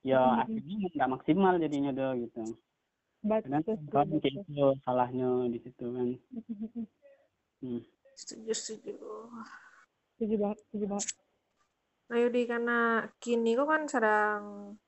ya 0.02 0.42
akhirnya 0.42 0.90
nggak 0.98 1.12
maksimal 1.12 1.54
jadinya 1.62 1.92
do 1.94 2.08
gitu 2.18 2.42
kadang 3.22 3.62
betul 3.62 3.86
kan 3.86 4.08
itu 4.18 4.66
salahnya 4.82 5.46
di 5.46 5.58
situ 5.62 5.86
kan 5.94 6.08
hmm. 7.62 7.80
setuju 8.18 8.50
setuju 8.50 8.92
setuju 10.18 10.34
banget 10.42 10.58
setuju 10.66 10.84
banget 10.90 11.08
Nah 12.12 12.20
Yudi 12.20 12.44
karena 12.44 13.08
kini 13.16 13.56
kok 13.56 13.72
kan 13.72 13.88
sedang 13.88 14.42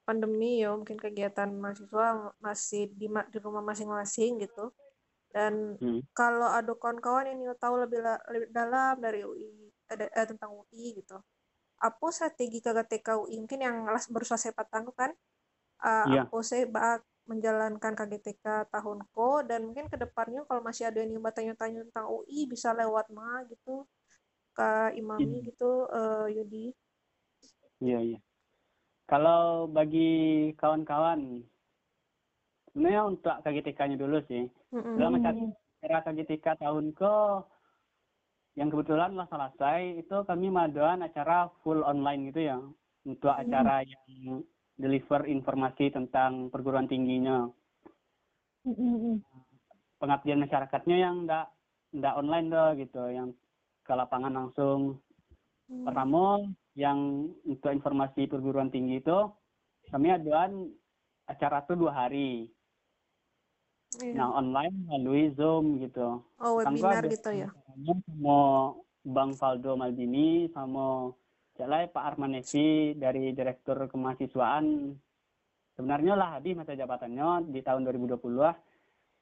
pandemi 0.05 0.61
ya 0.61 0.77
mungkin 0.77 1.01
kegiatan 1.01 1.49
mahasiswa 1.57 2.37
masih 2.37 2.93
di, 2.93 3.09
di 3.09 3.39
rumah 3.41 3.65
masing-masing 3.65 4.45
gitu 4.45 4.69
dan 5.33 5.81
Hmm. 5.81 6.05
kalau 6.13 6.53
ada 6.53 6.77
kawan-kawan 6.77 7.33
yang 7.33 7.57
tahu 7.57 7.81
lebih, 7.81 8.05
la- 8.05 8.21
lebih 8.29 8.53
dalam 8.53 9.01
dari 9.01 9.25
UI 9.25 9.73
ada 9.89 10.05
eh, 10.05 10.27
tentang 10.29 10.53
UI 10.53 11.01
gitu 11.01 11.17
apa 11.81 12.07
strategi 12.13 12.61
KGTK 12.61 13.09
UI 13.25 13.41
mungkin 13.41 13.61
yang 13.65 13.77
las 13.89 14.05
baru 14.13 14.29
selesai 14.29 14.53
patang 14.53 14.85
kan 14.93 15.17
uh, 15.81 16.05
Iya. 16.13 16.29
apa 16.29 16.39
sih 16.45 16.69
bak 16.69 17.09
menjalankan 17.25 17.97
KGTK 17.97 18.69
tahun 18.69 19.01
ko 19.17 19.41
dan 19.49 19.65
mungkin 19.65 19.89
ke 19.89 19.97
depannya 19.97 20.45
kalau 20.45 20.61
masih 20.61 20.93
ada 20.93 21.01
yang 21.01 21.17
ingin 21.17 21.25
tanya-tanya 21.25 21.89
tentang 21.89 22.07
UI 22.13 22.45
bisa 22.53 22.77
lewat 22.77 23.09
mana 23.09 23.49
gitu 23.49 23.89
ke 24.53 24.93
Imami 25.01 25.41
Iya. 25.41 25.49
gitu 25.51 25.89
eh, 25.89 26.27
Yudi 26.37 26.67
iya 27.81 27.99
iya 28.01 28.19
kalau 29.07 29.67
bagi 29.69 30.53
kawan-kawan 30.57 31.45
sebenarnya 32.71 33.03
untuk 33.07 33.35
KGTK-nya 33.45 33.97
dulu 34.01 34.19
sih 34.27 34.51
Mm-mm. 34.75 34.97
dalam 34.99 35.19
era 35.85 35.99
KGTK 36.03 36.59
tahun 36.59 36.91
ke 36.97 37.15
yang 38.55 38.71
kebetulan 38.71 39.19
lah 39.19 39.27
selesai 39.27 39.99
itu 39.99 40.17
kami 40.27 40.47
mengadakan 40.47 41.03
acara 41.07 41.51
full 41.67 41.83
online 41.83 42.31
gitu 42.31 42.41
ya 42.51 42.59
untuk 43.05 43.35
acara 43.35 43.83
yang 43.83 44.43
deliver 44.79 45.27
informasi 45.27 45.91
tentang 45.91 46.49
perguruan 46.51 46.87
tingginya 46.87 47.51
Mm-mm. 48.65 49.21
pengabdian 49.99 50.41
masyarakatnya 50.41 50.97
yang 50.97 51.27
enggak 51.27 51.47
enggak 51.95 52.15
online 52.17 52.47
doh 52.51 52.71
gitu 52.79 53.03
yang 53.11 53.29
ke 53.85 53.93
lapangan 53.93 54.33
langsung 54.33 54.99
Hmm. 55.65 55.81
pertama 55.81 56.45
yang 56.75 57.31
untuk 57.47 57.71
informasi 57.71 58.27
perguruan 58.27 58.71
tinggi 58.71 58.99
itu 58.99 59.19
kami 59.89 60.11
adakan 60.11 60.71
acara 61.27 61.63
tuh 61.65 61.79
dua 61.79 61.93
hari 61.95 62.51
Iya. 63.95 64.19
nah 64.19 64.29
online 64.35 64.75
melalui 64.91 65.31
zoom 65.39 65.79
gitu 65.79 66.19
Oh, 66.43 66.59
webinar 66.59 67.07
gitu 67.07 67.31
ya. 67.31 67.47
sama 68.11 68.75
Bang 69.07 69.39
Faldo 69.39 69.79
Maldini 69.79 70.51
sama 70.51 71.15
Cak 71.55 71.69
Lai, 71.71 71.87
Pak 71.87 72.03
Arman 72.03 72.35
Nevi 72.35 72.99
dari 72.99 73.31
Direktur 73.31 73.87
Kemahasiswaan. 73.87 74.91
Sebenarnya 75.79 76.19
lah 76.19 76.35
habis 76.35 76.59
masa 76.59 76.75
jabatannya 76.75 77.47
di 77.55 77.63
tahun 77.63 77.87
2020 77.87 78.19
lah. 78.43 78.59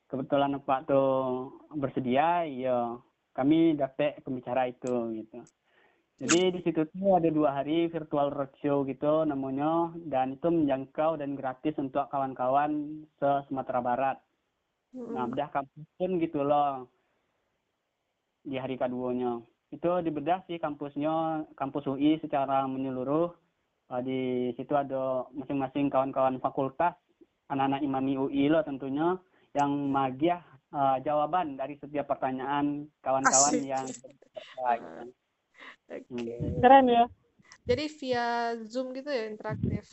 Kebetulan 0.09 0.57
Pak 0.65 0.89
tuh 0.89 1.53
bersedia, 1.77 2.49
ya 2.49 2.97
kami 3.37 3.77
dapat 3.77 4.25
pembicara 4.25 4.65
itu 4.65 5.13
gitu. 5.21 5.45
Jadi 6.21 6.55
di 6.55 6.61
situ 6.63 6.87
tuh 6.87 7.19
ada 7.19 7.29
dua 7.33 7.51
hari 7.57 7.89
virtual 7.89 8.31
roadshow 8.31 8.85
gitu 8.87 9.27
namanya 9.27 9.91
dan 10.07 10.37
itu 10.37 10.53
menjangkau 10.53 11.19
dan 11.19 11.35
gratis 11.35 11.75
untuk 11.81 12.07
kawan-kawan 12.13 13.03
se 13.19 13.29
Sumatera 13.49 13.81
Barat. 13.81 14.17
Nah, 14.93 15.25
Mm-mm. 15.25 15.33
bedah 15.33 15.49
kampus 15.49 15.89
pun 15.97 16.11
gitu 16.21 16.45
loh. 16.45 16.87
Di 18.45 18.61
hari 18.61 18.77
keduanya. 18.77 19.41
Itu 19.73 19.89
dibedah 20.05 20.45
sih 20.45 20.61
kampusnya, 20.61 21.49
kampus 21.57 21.89
UI 21.89 22.21
secara 22.21 22.69
menyeluruh. 22.69 23.33
Eh, 23.93 24.03
di 24.05 24.21
situ 24.57 24.77
ada 24.77 25.25
masing-masing 25.33 25.89
kawan-kawan 25.89 26.37
fakultas, 26.45 26.93
anak-anak 27.49 27.81
imami 27.81 28.21
UI 28.21 28.53
loh 28.53 28.61
tentunya, 28.63 29.17
yang 29.57 29.89
magiah 29.89 30.45
eh, 30.77 30.97
jawaban 31.03 31.57
dari 31.57 31.81
setiap 31.81 32.05
pertanyaan 32.13 32.85
kawan-kawan 33.01 33.57
Asik. 33.57 33.65
yang 33.65 33.87
gitu. 33.89 34.17
Oke. 35.89 36.35
keren 36.63 36.87
ya 36.89 37.05
Jadi 37.69 37.85
via 38.01 38.27
Zoom 38.67 38.91
gitu 38.97 39.11
ya 39.11 39.25
interaktif 39.31 39.85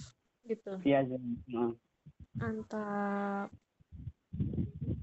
gitu. 0.45 0.73
Via 0.81 0.99
Zoom. 1.05 1.23
Nah, 1.53 1.71
Mantap. 2.39 3.49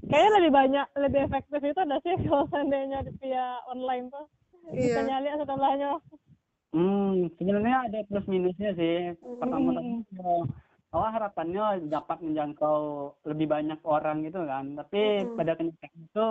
kayaknya 0.06 0.30
lebih 0.38 0.52
banyak 0.54 0.86
lebih 0.98 1.20
efektif 1.26 1.60
itu 1.62 1.80
ada 1.82 1.96
sih 2.02 2.14
kalau 2.26 2.44
seandainya 2.50 2.98
di- 3.06 3.14
via 3.22 3.46
online 3.70 4.06
tuh 4.10 4.26
bisa 4.74 4.98
Iya. 4.98 5.02
nyali 5.06 5.28
setelahnya 5.40 5.90
Hmm, 6.74 7.32
sebenarnya 7.38 7.76
ada 7.88 7.98
plus 8.08 8.26
minusnya 8.28 8.70
sih. 8.76 8.96
Pertama 9.40 9.70
Mm. 9.72 10.04
tama 10.12 10.44
awal 10.92 11.10
harapannya 11.16 11.64
dapat 11.88 12.18
menjangkau 12.20 12.76
lebih 13.30 13.46
banyak 13.54 13.80
orang 13.94 14.16
gitu 14.26 14.38
kan. 14.44 14.64
Tapi 14.76 14.98
Mm-mm. 15.24 15.36
pada 15.38 15.52
kenyataannya 15.56 16.04
itu 16.10 16.26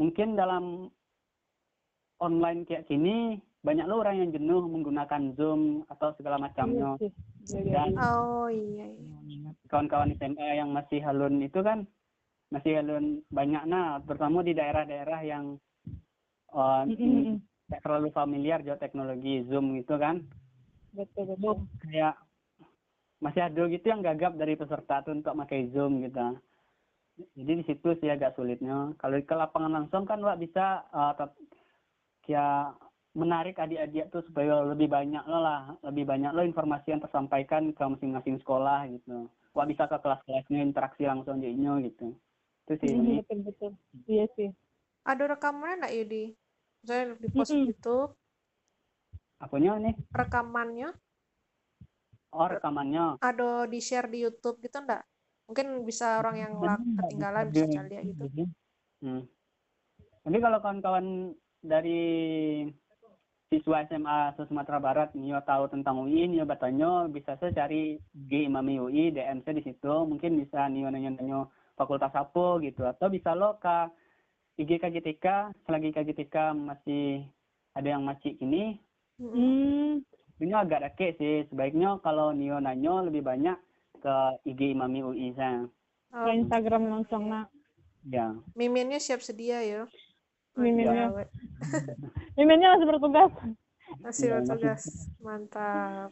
mungkin 0.00 0.28
dalam 0.40 0.64
online 2.26 2.60
kayak 2.64 2.86
gini 2.88 3.36
banyak 3.62 3.86
lo 3.86 4.02
orang 4.02 4.18
yang 4.18 4.30
jenuh 4.34 4.66
menggunakan 4.66 5.38
Zoom 5.38 5.86
atau 5.86 6.10
segala 6.18 6.36
macamnya. 6.38 6.98
Iya. 6.98 7.10
Iya, 7.42 7.58
iya. 7.62 7.72
Dan 7.74 7.90
Oh 7.98 8.46
iya 8.50 8.86
iya. 8.90 9.50
kawan-kawan 9.70 10.14
SMA 10.18 10.48
yang 10.58 10.70
masih 10.74 11.00
halun 11.02 11.42
itu 11.42 11.62
kan 11.62 11.86
masih 12.52 12.82
halun 12.82 13.24
banyak 13.32 13.64
nah, 13.64 14.02
terutama 14.04 14.44
di 14.44 14.52
daerah-daerah 14.52 15.20
yang 15.24 15.56
uh, 16.52 16.84
Mm, 16.84 16.98
mm, 16.98 17.22
mm. 17.32 17.36
tidak 17.70 17.80
terlalu 17.80 18.08
familiar 18.12 18.58
dengan 18.60 18.76
teknologi 18.82 19.40
Zoom 19.48 19.72
gitu 19.80 19.96
kan. 19.96 20.20
betul 20.92 21.24
betul 21.24 21.56
kayak 21.80 22.20
masih 23.22 23.46
ada 23.46 23.62
gitu 23.70 23.86
yang 23.86 24.02
gagap 24.02 24.34
dari 24.34 24.58
peserta 24.58 25.06
tuh 25.06 25.14
untuk 25.14 25.38
pakai 25.38 25.70
zoom 25.70 26.02
gitu 26.02 26.34
jadi 27.38 27.52
di 27.62 27.64
situ 27.70 27.88
sih 28.02 28.10
agak 28.10 28.34
sulitnya 28.34 28.90
kalau 28.98 29.22
ke 29.22 29.34
lapangan 29.38 29.72
langsung 29.72 30.02
kan 30.02 30.18
wak 30.26 30.42
bisa 30.42 30.82
uh, 30.90 31.14
kayak 32.26 32.74
menarik 33.12 33.60
adik-adik 33.60 34.08
tuh 34.08 34.24
supaya 34.24 34.64
lebih 34.64 34.88
banyak 34.88 35.24
lo 35.28 35.38
lah 35.44 35.76
lebih 35.84 36.08
banyak 36.08 36.32
lo 36.32 36.42
informasi 36.48 36.96
yang 36.96 37.02
tersampaikan 37.04 37.72
ke 37.76 37.82
masing-masing 37.84 38.40
sekolah 38.40 38.88
gitu. 38.88 39.28
Wah 39.52 39.68
bisa 39.68 39.84
ke 39.84 39.96
kelas-kelasnya 40.00 40.64
interaksi 40.64 41.04
langsung 41.04 41.36
jadinya 41.44 41.76
gitu. 41.84 42.16
Itu 42.64 42.72
sih 42.80 42.90
Hmm, 42.96 43.20
betul 43.20 43.38
betul. 43.44 43.70
Iya 44.08 44.24
sih. 44.32 44.48
Ada 45.04 45.36
rekamannya 45.36 45.74
nggak 45.84 45.94
Yudi? 45.98 46.24
Saya 46.88 47.02
di 47.20 47.28
post 47.28 47.52
Mm-mm. 47.52 47.68
YouTube. 47.68 48.10
Apanya 49.44 49.76
nih 49.76 49.94
rekamannya. 50.16 50.88
Oh 52.32 52.48
rekamannya. 52.48 53.20
Ada 53.20 53.68
di 53.68 53.78
share 53.84 54.08
di 54.08 54.24
YouTube 54.24 54.56
gitu 54.64 54.80
nggak? 54.80 55.02
Mungkin 55.52 55.66
bisa 55.84 56.16
orang 56.16 56.36
yang 56.40 56.52
la- 56.64 56.80
ketinggalan 56.80 57.44
bisa 57.52 57.66
cari 57.68 57.88
lihat 57.92 58.04
gitu. 58.08 58.24
Hmm. 59.04 59.22
Nanti 60.22 60.38
kalau 60.38 60.58
kawan-kawan 60.64 61.06
dari 61.60 62.00
siswa 63.52 63.84
SMA 63.84 64.32
se 64.32 64.48
Sumatera 64.48 64.80
Barat 64.80 65.12
Nio 65.12 65.36
tahu 65.44 65.68
tentang 65.68 66.08
UI, 66.08 66.24
Nio 66.24 66.48
bertanya 66.48 67.04
bisa 67.12 67.36
saya 67.36 67.52
cari 67.52 68.00
G 68.16 68.48
Imami 68.48 68.80
UI, 68.80 69.12
DM 69.12 69.44
saya 69.44 69.60
di 69.60 69.64
situ, 69.68 69.92
mungkin 70.08 70.40
bisa 70.40 70.72
Nio 70.72 70.88
nanya-nanya 70.88 71.44
fakultas 71.76 72.16
apa 72.16 72.56
gitu, 72.64 72.88
atau 72.88 73.12
bisa 73.12 73.36
lo 73.36 73.60
ke 73.60 73.92
IG 74.56 74.80
KGTK, 74.80 75.52
selagi 75.68 75.92
KGTK 75.92 76.36
masih 76.56 77.28
ada 77.76 77.88
yang 77.92 78.08
masih 78.08 78.40
ini, 78.40 78.80
hmm 79.20 80.00
ini 80.42 80.58
agak 80.58 80.82
dake 80.82 81.14
sih, 81.20 81.44
sebaiknya 81.52 82.00
kalau 82.00 82.32
Nio 82.32 82.56
nanya 82.56 83.04
lebih 83.04 83.20
banyak 83.20 83.60
ke 84.00 84.16
IG 84.48 84.72
Imami 84.72 85.04
UI 85.04 85.36
saya. 85.36 85.68
ke 86.12 86.28
Instagram 86.28 86.88
langsung 86.88 87.28
nah 87.28 87.48
Ya. 88.02 88.34
Miminnya 88.58 88.98
siap 88.98 89.22
sedia 89.22 89.62
ya. 89.62 89.86
Miminnya. 90.56 91.08
Emailnya 92.36 92.68
masih 92.76 92.86
bertugas 92.88 93.30
Masih 94.00 94.26
Ya, 94.28 94.34
bertugas. 94.40 94.82
Mantap. 95.20 96.10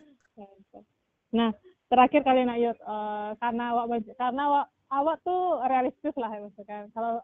nah 1.30 1.54
terakhir 1.86 2.26
kali 2.26 2.42
nak 2.42 2.58
Yud, 2.58 2.74
eh, 2.74 3.30
karena 3.38 3.64
awak 3.70 3.86
karena 4.16 4.42
awak 4.48 4.66
awak 4.90 5.16
tuh 5.22 5.62
realistis 5.62 6.14
lah 6.18 6.26
ya 6.26 6.42
maksudnya 6.42 6.80
kalau 6.90 7.22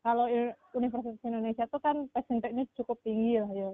kalau 0.00 0.26
Universitas 0.72 1.18
Indonesia 1.22 1.66
tuh 1.66 1.78
kan 1.78 2.10
persentasenya 2.10 2.66
cukup 2.74 2.98
tinggi 3.02 3.38
lah 3.38 3.50
ya 3.50 3.70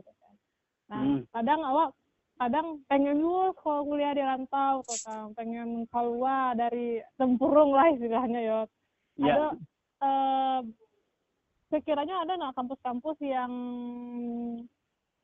nah 0.90 1.00
Hmm. 1.00 1.24
kadang 1.32 1.60
awak 1.64 1.88
kadang 2.36 2.66
pengen 2.84 3.16
juga 3.16 3.56
kalau 3.60 3.86
kuliah 3.86 4.12
di 4.12 4.20
rantau 4.20 4.84
kan 4.84 5.32
pengen 5.32 5.88
keluar 5.88 6.52
dari 6.52 7.00
tempurung 7.16 7.72
lah 7.72 7.88
istilahnya 7.88 8.40
ya 8.42 8.58
Ya. 9.14 9.32
ada 9.32 9.46
eh, 10.02 10.60
sekiranya 11.72 12.20
ada 12.22 12.36
nggak 12.36 12.56
kampus-kampus 12.60 13.16
yang 13.24 13.52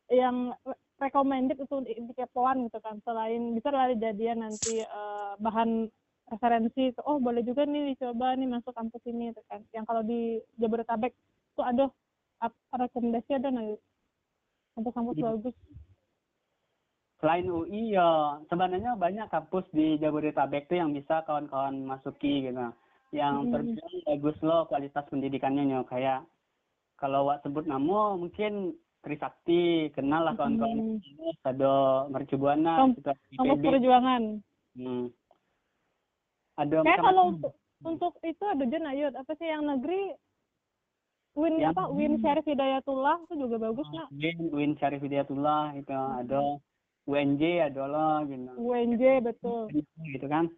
yang 0.08 0.56
re- 0.64 0.80
recommended 0.96 1.60
untuk 1.60 1.84
di, 1.84 2.00
di 2.00 2.12
kepoan 2.16 2.64
gitu 2.66 2.80
kan 2.80 2.96
selain 3.04 3.52
bisa 3.52 3.68
lah 3.68 3.92
dijadian 3.92 4.40
nanti 4.40 4.80
eh, 4.80 5.32
bahan 5.38 5.92
referensi 6.28 6.92
tuh, 6.92 7.04
oh 7.08 7.16
boleh 7.20 7.40
juga 7.44 7.64
nih 7.64 7.92
dicoba 7.96 8.36
nih 8.36 8.48
masuk 8.48 8.72
kampus 8.72 9.00
ini 9.08 9.32
gitu 9.32 9.44
kan 9.48 9.60
yang 9.76 9.84
kalau 9.84 10.00
di 10.04 10.40
Jabodetabek 10.56 11.12
tuh 11.56 11.64
ada 11.64 11.88
rekomendasi 12.72 13.30
ada 13.36 13.48
nggak 13.52 13.66
Yud? 13.76 13.80
kampus-kampus 14.76 15.16
bagus 15.20 15.56
Selain 17.18 17.50
UI 17.50 17.98
ya 17.98 18.38
sebenarnya 18.46 18.94
banyak 18.94 19.26
kampus 19.26 19.66
di 19.74 19.98
Jabodetabek 19.98 20.70
tuh 20.70 20.78
yang 20.78 20.94
bisa 20.94 21.26
kawan-kawan 21.26 21.74
masuki 21.82 22.46
gitu. 22.46 22.70
Yang 23.10 23.34
Mm. 23.42 23.50
terbilang 23.50 23.96
bagus 24.06 24.36
loh 24.46 24.60
kualitas 24.70 25.02
pendidikannya 25.10 25.66
nyo 25.66 25.80
kayak 25.82 26.22
kalau 26.98 27.26
wak 27.26 27.40
sebut 27.40 27.64
nama 27.64 28.12
mungkin 28.12 28.74
Trisakti 28.98 29.88
kenal 29.90 30.26
lah 30.26 30.34
kawan-kawan 30.34 30.98
Hmm, 30.98 31.30
ada 31.40 31.72
Mercubuana 32.08 32.82
kampus 32.84 33.14
IPB 33.32 33.62
perjuangan. 33.64 34.22
Hmm. 34.74 35.06
ada 36.56 36.76
kayak 36.82 36.98
kalau 37.00 37.24
untuk, 37.30 37.52
untuk 37.80 38.12
itu 38.20 38.42
ada 38.42 38.64
juga 38.64 38.90
Yud 38.92 39.14
apa 39.14 39.32
sih 39.32 39.46
yang 39.46 39.62
negeri? 39.64 40.18
Win 41.32 41.54
Yang- 41.56 41.70
apa? 41.72 41.82
Win 41.88 42.18
Syarif 42.18 42.42
Hidayatullah 42.44 43.16
itu 43.22 43.34
juga 43.38 43.56
bagus 43.60 43.86
nak. 43.92 44.10
Win 44.10 44.38
Win 44.50 44.72
Syarif 44.74 44.98
Hidayatullah 44.98 45.78
itu 45.78 45.94
ada 45.94 46.58
UNJ 47.06 47.42
ada 47.64 47.84
lah 47.86 48.26
gitu. 48.26 48.50
UNJ 48.58 49.02
betul. 49.22 49.70
Gitu 50.04 50.26
kan? 50.26 50.50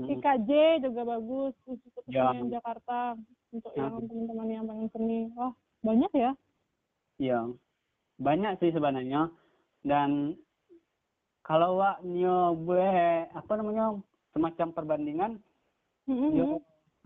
Hmm. 0.00 0.08
IKJ 0.08 0.50
juga 0.80 1.04
bagus 1.06 1.52
Institut 1.68 2.02
Ya. 2.08 2.32
Jakarta 2.50 3.20
untuk 3.52 3.72
Ya. 3.76 3.86
yang 3.86 4.00
teman-teman 4.08 4.48
yang 4.48 4.64
pengen 4.64 4.88
seni 4.90 5.18
wah 5.36 5.52
banyak 5.84 6.12
ya 6.16 6.32
Iya, 7.20 7.54
banyak 8.18 8.58
sih 8.58 8.74
sebenarnya. 8.74 9.30
Dan 9.86 10.34
kalau 11.46 11.78
wak 11.78 12.02
nyo 12.02 12.56
boleh 12.56 13.30
apa 13.30 13.52
namanya 13.54 13.94
semacam 14.34 14.68
perbandingan, 14.74 15.32
Mm-mm. 16.10 16.34
ya, 16.34 16.46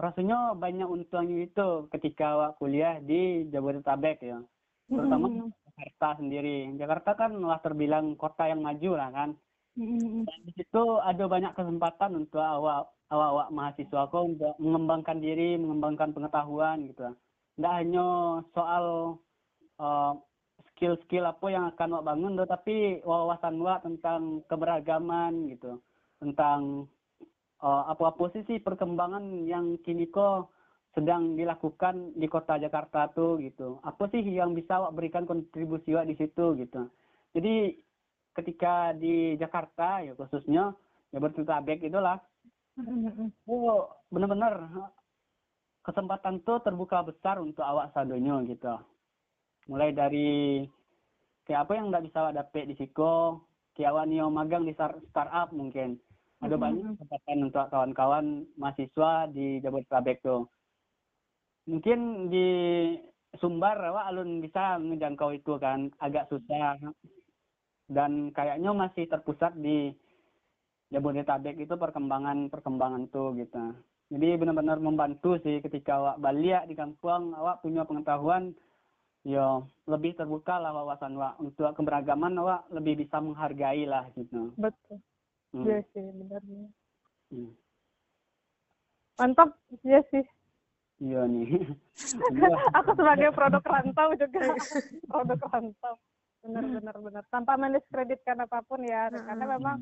rasanya 0.01 0.57
banyak 0.57 0.89
untungnya 0.89 1.45
itu 1.45 1.91
ketika 1.93 2.33
wak 2.39 2.53
kuliah 2.57 2.97
di 3.03 3.45
Jabodetabek 3.53 4.25
ya, 4.25 4.41
terutama 4.89 5.29
Mm-mm. 5.29 5.53
Jakarta 5.53 6.09
sendiri. 6.17 6.73
Jakarta 6.81 7.11
kan 7.13 7.37
lah 7.37 7.61
terbilang 7.61 8.17
kota 8.17 8.49
yang 8.49 8.65
maju 8.65 8.91
lah 8.97 9.11
kan. 9.13 9.31
Mm-mm. 9.77 10.25
Dan 10.25 10.39
di 10.49 10.53
situ 10.57 10.83
ada 11.05 11.25
banyak 11.29 11.53
kesempatan 11.53 12.25
untuk 12.25 12.41
awak 12.41 12.89
awak 13.11 13.55
mahasiswa 13.55 14.11
kok 14.11 14.25
mengembangkan 14.59 15.19
diri, 15.23 15.55
mengembangkan 15.59 16.11
pengetahuan 16.11 16.91
gitu. 16.91 17.15
Tidak 17.57 17.73
hanya 17.73 18.07
soal 18.53 19.17
eh, 19.79 20.13
skill-skill 20.73 21.25
apa 21.25 21.47
yang 21.49 21.65
akan 21.73 21.89
wak 21.97 22.07
bangun, 22.07 22.35
tetapi 22.37 23.01
wawasan 23.07 23.57
wak 23.63 23.87
tentang 23.87 24.43
keberagaman 24.51 25.49
gitu, 25.55 25.81
tentang 26.19 26.91
eh, 27.63 27.83
apa-apa 27.93 28.35
sih 28.35 28.43
sih 28.45 28.59
perkembangan 28.61 29.47
yang 29.47 29.79
kini 29.87 30.11
kok 30.11 30.51
sedang 30.97 31.37
dilakukan 31.37 32.17
di 32.17 32.25
kota 32.27 32.57
Jakarta 32.57 33.13
tuh 33.13 33.37
gitu. 33.45 33.79
Apa 33.85 34.09
sih 34.11 34.25
yang 34.25 34.57
bisa 34.57 34.81
wak 34.81 34.97
berikan 34.97 35.29
kontribusi 35.29 35.93
wak 35.93 36.09
di 36.09 36.17
situ 36.17 36.57
gitu. 36.57 36.89
Jadi 37.37 37.77
ketika 38.33 38.93
di 38.97 39.37
Jakarta 39.37 40.01
ya 40.05 40.13
khususnya 40.17 40.73
ya 41.13 41.19
Bertutabek 41.21 41.85
itulah. 41.85 42.21
Oh 43.49 43.89
benar-benar 44.13 44.55
kesempatan 45.81 46.43
tuh 46.43 46.61
terbuka 46.61 47.07
besar 47.07 47.41
untuk 47.41 47.63
awak 47.63 47.95
sadonyo 47.95 48.43
gitu. 48.51 48.75
Mulai 49.71 49.95
dari 49.95 50.63
kayak 51.47 51.67
apa 51.67 51.73
yang 51.79 51.95
nggak 51.95 52.05
bisa 52.11 52.17
awak 52.27 52.37
dapet 52.43 52.67
di 52.69 52.75
Siko 52.75 53.47
kayak 53.79 53.93
awak 53.95 54.07
nio 54.11 54.27
magang 54.29 54.67
di 54.67 54.75
star- 54.75 54.99
startup 55.09 55.55
mungkin. 55.55 56.01
Ada 56.43 56.59
Mhm. 56.59 56.63
banyak 56.63 56.85
kesempatan 56.97 57.39
untuk 57.49 57.67
kawan-kawan 57.73 58.27
mahasiswa 58.61 59.13
di 59.33 59.63
Jabodetabek 59.63 60.21
tuh. 60.21 60.51
Mungkin 61.67 62.31
di 62.31 62.49
Sumbar 63.37 63.77
awak 63.77 64.09
alun 64.09 64.41
bisa 64.41 64.81
menjangkau 64.81 65.29
itu 65.37 65.61
kan 65.61 65.93
agak 66.01 66.29
susah. 66.33 66.81
Dan 67.87 68.33
kayaknya 68.33 68.73
masih 68.73 69.07
terpusat 69.07 69.55
di 69.61 69.93
Jabodetabek 70.91 71.59
itu 71.59 71.75
perkembangan 71.75 72.47
perkembangan 72.47 73.11
tuh 73.11 73.35
gitu. 73.35 73.75
Jadi 74.07 74.39
benar-benar 74.39 74.79
membantu 74.79 75.35
sih 75.43 75.59
ketika 75.59 75.99
awak 75.99 76.17
balik 76.23 76.71
di 76.71 76.79
kampung, 76.79 77.35
awak 77.35 77.59
punya 77.59 77.83
pengetahuan, 77.83 78.55
ya 79.27 79.59
lebih 79.91 80.15
terbuka 80.15 80.63
lah 80.63 80.71
wawasan 80.71 81.19
awak 81.19 81.35
untuk 81.43 81.75
keberagaman 81.75 82.39
awak 82.39 82.63
lebih 82.71 83.03
bisa 83.03 83.19
menghargai 83.19 83.83
lah 83.83 84.07
gitu. 84.15 84.55
betul 84.55 85.03
Hmm. 85.55 85.65
iya 85.65 85.79
sih 85.95 86.05
benar 86.05 86.43
benar. 86.43 86.71
Hmm. 87.33 87.51
mantap 89.17 89.49
iya 89.87 90.01
sih 90.13 90.25
Iya 90.97 91.29
nih. 91.29 91.77
aku 92.79 92.91
sebagai 92.97 93.31
produk 93.37 93.65
rantau 93.65 94.17
juga 94.17 94.41
produk 95.11 95.41
rantau 95.49 95.95
benar 96.45 96.65
benar 96.69 96.97
benar 97.01 97.25
tanpa 97.29 97.53
mendiskreditkan 97.57 98.37
apa 98.45 98.61
pun 98.65 98.81
ya 98.85 99.09
karena 99.13 99.45
memang 99.45 99.77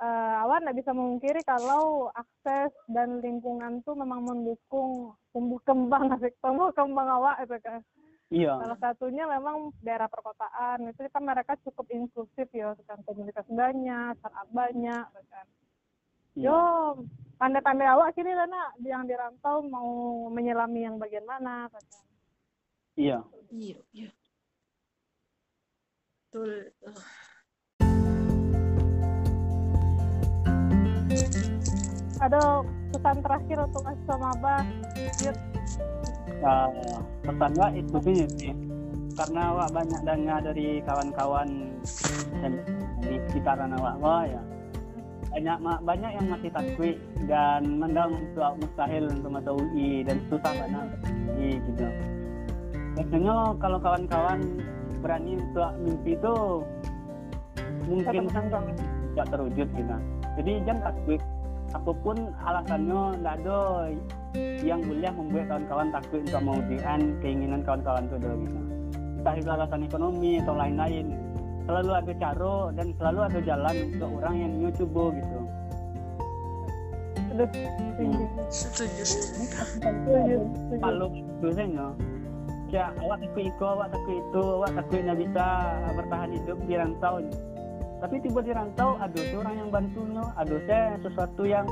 eh, 0.00 0.34
awak 0.44 0.64
nggak 0.64 0.78
bisa 0.80 0.90
memungkiri 0.96 1.40
kalau 1.44 2.08
akses 2.16 2.72
dan 2.88 3.20
lingkungan 3.20 3.84
tuh 3.84 3.92
memang 3.94 4.24
mendukung 4.24 5.12
tumbuh 5.30 5.60
kembang 5.62 6.10
asik 6.16 6.34
tumbuh 6.40 6.72
kembang 6.72 7.08
awak 7.08 7.38
itu 7.44 7.56
kan 7.60 7.80
Iya. 8.30 8.62
salah 8.62 8.78
satunya 8.78 9.26
memang 9.26 9.74
daerah 9.82 10.06
perkotaan 10.06 10.86
itu 10.86 11.02
kan 11.10 11.22
mereka 11.26 11.58
cukup 11.66 11.82
inklusif 11.90 12.46
ya 12.54 12.78
kan 12.86 13.02
komunitas 13.02 13.42
banyak 13.50 14.14
startup 14.22 14.48
banyak 14.54 15.04
kan 15.10 15.46
Iya. 16.38 16.46
yo 16.46 16.58
pandai-pandai 17.42 17.90
awak 17.90 18.14
kini 18.14 18.30
karena 18.30 18.70
yang 18.86 19.02
dirantau 19.02 19.66
mau 19.66 20.30
menyelami 20.30 20.86
yang 20.86 20.94
bagian 21.02 21.26
mana 21.26 21.66
kan 21.74 21.82
Iya. 22.98 23.18
Iya, 23.50 23.78
iya. 23.96 24.10
Betul. 26.30 26.70
Uh, 26.86 26.94
ada 32.20 32.60
pesan 32.92 33.16
terakhir 33.24 33.56
untuk 33.64 33.80
mahasiswa 33.82 34.16
maba 34.20 34.56
Yud. 35.24 35.36
Uh, 36.40 37.00
pesan 37.24 37.52
awak 37.56 37.72
itu 37.76 37.96
sih 38.04 38.16
sih. 38.36 38.54
karena 39.18 39.52
awak 39.52 39.68
banyak 39.76 40.00
dengar 40.06 40.40
dari 40.40 40.80
kawan-kawan 40.86 41.76
di 43.04 43.14
sekitaran 43.28 43.76
awak 43.76 43.96
wah 44.00 44.24
ya. 44.24 44.40
Banyak 45.30 45.56
banyak 45.84 46.10
yang 46.16 46.26
masih 46.32 46.50
takwi 46.50 46.90
dan 47.28 47.78
mendang 47.78 48.16
untuk 48.16 48.56
mustahil 48.64 49.04
untuk 49.12 49.30
masuk 49.30 49.54
UI 49.60 50.02
dan 50.08 50.16
susah 50.32 50.52
banget 50.56 50.88
di 51.36 51.48
gitu. 51.60 51.86
Biasanya 52.96 53.34
kalau 53.60 53.78
kawan-kawan 53.78 54.40
berani 55.00 55.32
untuk 55.36 55.70
mimpi 55.84 56.12
itu 56.16 56.34
mungkin 57.88 58.24
tidak 59.12 59.26
terwujud 59.28 59.68
gitu. 59.68 59.96
Jadi 60.40 60.52
jangan 60.64 60.82
takwi 61.70 61.78
apa 61.78 61.92
pun 62.02 62.16
alasannya 62.42 63.00
nggak 63.22 63.34
ada 63.40 63.60
yang 64.60 64.80
kuliah 64.82 65.14
membuat 65.14 65.46
kawan-kawan 65.48 65.88
takut 65.94 66.20
untuk 66.26 66.42
mewujudkan 66.42 67.00
keinginan 67.22 67.60
kawan-kawan 67.62 68.04
itu 68.10 68.16
gitu. 68.18 68.60
Entah 69.20 69.34
itu 69.36 69.48
alasan 69.48 69.80
ekonomi 69.86 70.32
atau 70.42 70.54
lain-lain. 70.58 71.06
Selalu 71.64 71.90
ada 71.94 72.12
cara 72.18 72.54
dan 72.74 72.86
selalu 72.98 73.20
ada 73.30 73.40
jalan 73.46 73.76
untuk 73.94 74.10
orang 74.18 74.34
yang 74.34 74.52
mau 74.58 74.72
coba 74.74 75.04
gitu 75.14 75.40
hmm. 77.40 78.24
setuju 78.50 79.04
kalau 80.80 81.08
biasanya. 81.40 81.88
Ya 82.70 82.94
awak 83.02 83.18
takut 83.18 83.50
itu 83.50 83.64
awak 83.66 83.90
takut 83.90 84.14
itu 84.14 84.42
awak 84.62 84.70
takutnya 84.78 85.14
bisa 85.18 85.46
bertahan 85.98 86.30
hidup 86.38 86.58
di 86.70 86.74
rantau 86.78 87.18
tapi 88.00 88.16
tiba 88.24 88.40
di 88.40 88.52
rantau 88.56 88.96
ada 88.96 89.20
orang 89.36 89.54
yang 89.60 89.68
bantunya 89.68 90.24
ada 90.34 90.56
saya 90.64 90.96
sesuatu 91.04 91.42
yang 91.44 91.68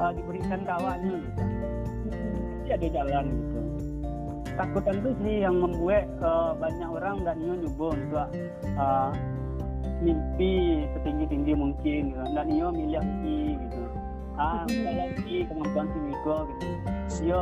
uh, 0.00 0.12
diberikan 0.16 0.64
kawannya 0.64 1.20
gitu 1.20 1.42
jadi 2.66 2.82
ada 2.82 2.86
jalan 2.98 3.24
gitu. 3.30 3.60
Takutan 4.56 4.94
itu 4.98 5.10
sih 5.22 5.36
yang 5.46 5.56
membuat 5.62 6.10
uh, 6.18 6.56
banyak 6.58 6.88
orang 6.90 7.14
nggak 7.22 7.36
nyoba 7.38 7.86
untuk 7.94 8.28
uh, 8.74 9.10
mimpi 10.02 10.84
setinggi 10.98 11.24
tinggi 11.30 11.52
mungkin 11.54 12.02
gitu. 12.10 12.22
dan 12.34 12.46
nio 12.50 12.68
milih 12.74 13.06
gitu. 13.62 13.82
Ah 14.36 14.66
lagi 14.66 15.46
kemampuan 15.46 15.86
Miko 15.94 16.36
gitu. 16.50 16.66
Yo 17.22 17.40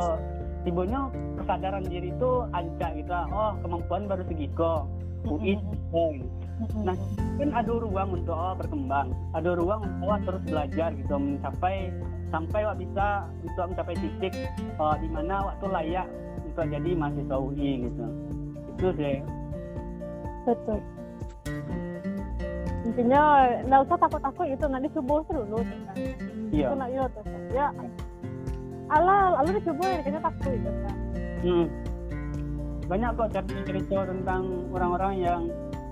tibonya 0.69 1.09
kesadaran 1.41 1.85
diri 1.89 2.13
itu 2.13 2.31
ancak 2.53 2.91
gitu 3.01 3.13
oh 3.33 3.53
kemampuan 3.65 4.05
baru 4.05 4.23
segiko 4.29 4.85
UI 5.25 5.57
gitu. 5.57 6.05
Nah, 6.73 6.97
kan 7.41 7.51
ada 7.51 7.73
ruang 7.73 8.09
untuk 8.23 8.35
awak 8.35 8.65
berkembang, 8.65 9.09
ada 9.35 9.51
ruang 9.59 9.81
untuk 9.85 10.05
awak 10.07 10.21
terus 10.25 10.43
belajar 10.47 10.91
gitu, 10.95 11.15
mencapai 11.17 11.93
sampai 12.35 12.61
awak 12.67 12.79
bisa 12.83 13.07
untuk 13.47 13.65
mencapai 13.71 13.95
titik 13.99 14.35
uh, 14.83 14.97
di 14.99 15.09
mana 15.11 15.33
awak 15.47 15.55
tuh 15.63 15.71
layak 15.71 16.07
untuk 16.43 16.67
jadi 16.67 16.91
mahasiswa 16.95 17.37
UI 17.39 17.71
gitu. 17.87 18.07
Itu 18.75 18.89
sih. 18.99 19.17
Betul. 20.45 20.79
Intinya 22.85 23.23
nggak 23.65 23.81
usah 23.89 23.97
takut-takut 23.97 24.45
gitu, 24.51 24.65
nanti 24.69 24.89
subuh 24.93 25.25
dulu 25.25 25.59
kan. 25.63 25.97
Iya. 26.53 26.69
Itu 26.69 26.75
nak 26.77 26.89
yo 26.93 27.05
tuh. 27.17 27.25
Ya. 27.55 27.69
Alah, 28.93 29.41
lalu 29.41 29.59
dicoba 29.59 29.85
ya, 29.89 29.99
kayaknya 30.05 30.21
takut 30.21 30.51
gitu 30.53 30.71
kan. 30.85 30.97
Hmm. 31.41 31.67
Banyak 32.85 33.11
kok 33.17 33.29
cerita-cerita 33.33 33.99
tentang 34.13 34.43
orang-orang 34.77 35.15
yang 35.25 35.43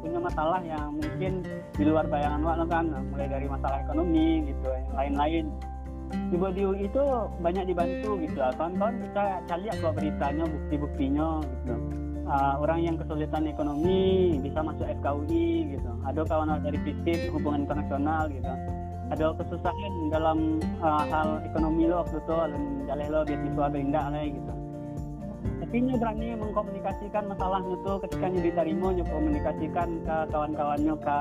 punya 0.03 0.19
masalah 0.19 0.61
yang 0.67 0.99
mungkin 0.99 1.47
di 1.79 1.85
luar 1.87 2.05
bayangan 2.11 2.43
Wak 2.43 2.67
kan 2.67 2.91
mulai 3.15 3.31
dari 3.31 3.47
masalah 3.47 3.79
ekonomi 3.87 4.51
gitu 4.51 4.67
yang 4.67 4.95
lain-lain. 4.99 5.47
Di 6.13 6.37
Bodiu 6.37 6.77
itu 6.77 7.03
banyak 7.41 7.65
dibantu 7.73 8.21
gitu. 8.21 8.37
Kawan-kawan 8.59 9.01
bisa 9.01 9.23
cari 9.49 9.65
kok 9.73 9.95
beritanya 9.97 10.45
bukti-buktinya 10.45 11.29
gitu. 11.41 11.75
Uh, 12.23 12.55
orang 12.63 12.87
yang 12.87 12.97
kesulitan 13.01 13.49
ekonomi 13.49 14.37
bisa 14.45 14.61
masuk 14.61 14.85
FKUI 15.01 15.79
gitu. 15.79 15.91
Ada 16.05 16.21
kawan 16.29 16.61
dari 16.61 16.79
FISIP 16.85 17.33
hubungan 17.33 17.65
internasional 17.65 18.29
gitu. 18.29 18.53
Ada 19.09 19.27
kesusahan 19.41 19.95
dalam 20.13 20.61
uh, 20.85 21.05
hal 21.09 21.41
ekonomi 21.49 21.89
lo 21.89 22.05
waktu 22.05 22.21
itu 22.21 22.37
dan 22.37 22.63
jaleh 22.89 23.07
lo 23.09 23.21
beasiswa 23.25 23.67
benda 23.73 24.03
lah 24.13 24.25
gitu 24.25 24.62
nyu 25.81 25.97
berani 25.97 26.37
mengkomunikasikan 26.37 27.25
masalahnya 27.31 27.77
tuh 27.81 27.97
ketika 28.05 28.27
nyu 28.29 28.41
diterima 28.45 28.89
nyu 28.93 29.05
komunikasikan 29.09 29.89
ke 30.05 30.17
kawan-kawannya 30.29 30.95
ke 31.01 31.19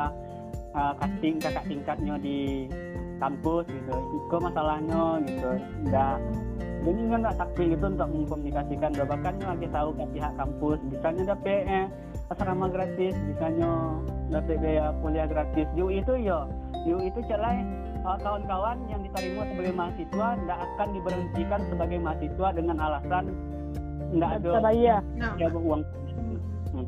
uh, 0.75 0.93
casting 0.99 1.35
kakak 1.39 1.65
tingkatnya 1.69 2.15
di 2.19 2.67
kampus 3.21 3.69
gitu. 3.69 3.95
Itu 3.95 4.35
masalahnya 4.41 5.21
gitu. 5.23 5.49
Enggak 5.85 6.17
jadi 6.81 6.97
nggak 7.13 7.37
takut 7.37 7.65
gitu 7.69 7.85
untuk 7.85 8.09
mengkomunikasikan. 8.09 8.89
Bahkan 8.97 9.33
lagi 9.45 9.67
tahu 9.69 9.89
ke 9.93 10.03
pihak 10.17 10.33
kampus. 10.33 10.77
Bisanya 10.89 11.23
dapat 11.37 11.61
eh, 11.69 11.85
asrama 12.33 12.65
gratis. 12.73 13.13
Bisanya 13.29 14.01
dapat 14.33 14.57
biaya 14.57 14.89
kuliah 15.05 15.27
gratis. 15.29 15.67
Yu 15.77 15.93
itu 15.93 16.13
yo. 16.17 16.49
Yu 16.89 16.97
itu 17.05 17.21
celai 17.29 17.61
kawan-kawan 18.01 18.81
yang 18.89 19.05
diterima 19.05 19.45
sebagai 19.45 19.73
mahasiswa 19.77 20.27
tidak 20.41 20.59
akan 20.73 20.87
diberhentikan 20.89 21.61
sebagai 21.69 21.97
mahasiswa 22.01 22.47
dengan 22.49 22.77
alasan 22.81 23.25
nggak 24.11 24.31
ada 24.43 24.51
bayar. 24.59 25.01
ya 25.39 25.47
uang. 25.51 25.81
Hmm. 26.71 26.87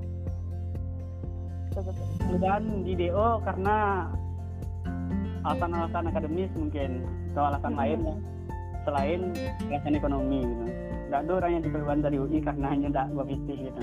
dan 2.40 2.64
di 2.86 2.94
DO 2.96 3.42
karena 3.44 4.08
alasan-alasan 5.44 6.08
akademis 6.08 6.52
mungkin 6.56 7.04
atau 7.34 7.44
alasan 7.52 7.74
hmm. 7.74 7.82
lain 7.82 8.00
ya. 8.04 8.16
Selain 8.84 9.22
alasan 9.72 9.96
ekonomi 9.96 10.40
gitu. 10.44 10.64
Nggak 11.08 11.22
ada 11.24 11.32
orang 11.40 11.52
yang 11.56 11.64
diperlukan 11.64 12.00
dari 12.04 12.18
UI 12.20 12.40
karena 12.44 12.66
hanya 12.68 12.88
tidak 12.92 13.26
bisnis 13.28 13.60
gitu. 13.72 13.82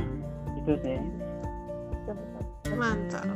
Itu 0.61 0.73
sih. 0.85 0.99
Mantap. 2.77 3.27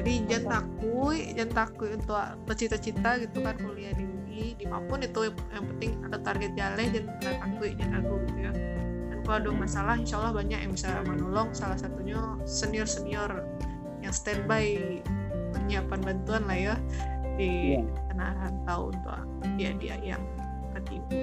Jadi 0.00 0.12
jangan 0.26 0.64
takut 0.64 1.16
jangan 1.36 1.52
takut 1.52 1.88
untuk 1.92 2.16
bercita-cita 2.48 3.10
gitu 3.20 3.38
kan 3.44 3.54
kuliah 3.60 3.92
di 3.92 4.04
UI 4.08 4.56
di 4.56 4.64
mana 4.64 4.84
pun 4.88 4.98
itu 5.04 5.20
yang 5.28 5.64
penting 5.76 5.90
ada 6.08 6.18
target 6.24 6.50
jalan 6.56 6.88
dan 6.88 7.04
takut 7.20 7.70
jangan 7.76 8.00
aku 8.00 8.14
gitu 8.24 8.40
ya 8.40 8.69
kalau 9.30 9.46
ada 9.46 9.62
masalah 9.62 9.94
insya 9.94 10.18
Allah 10.18 10.42
banyak 10.42 10.58
yang 10.58 10.74
bisa 10.74 10.90
menolong. 11.06 11.54
Salah 11.54 11.78
satunya 11.78 12.18
senior 12.42 12.82
senior 12.82 13.46
yang 14.02 14.10
standby 14.10 14.98
menyiapkan 15.54 16.02
bantuan 16.02 16.42
lah 16.50 16.58
ya 16.58 16.74
di 17.38 17.78
yeah. 17.78 17.86
tanah 18.10 18.34
rantau 18.42 18.90
untuk 18.90 19.22
dia 19.54 19.70
dia 19.78 19.94
yang 20.02 20.18
ketipu 20.74 21.14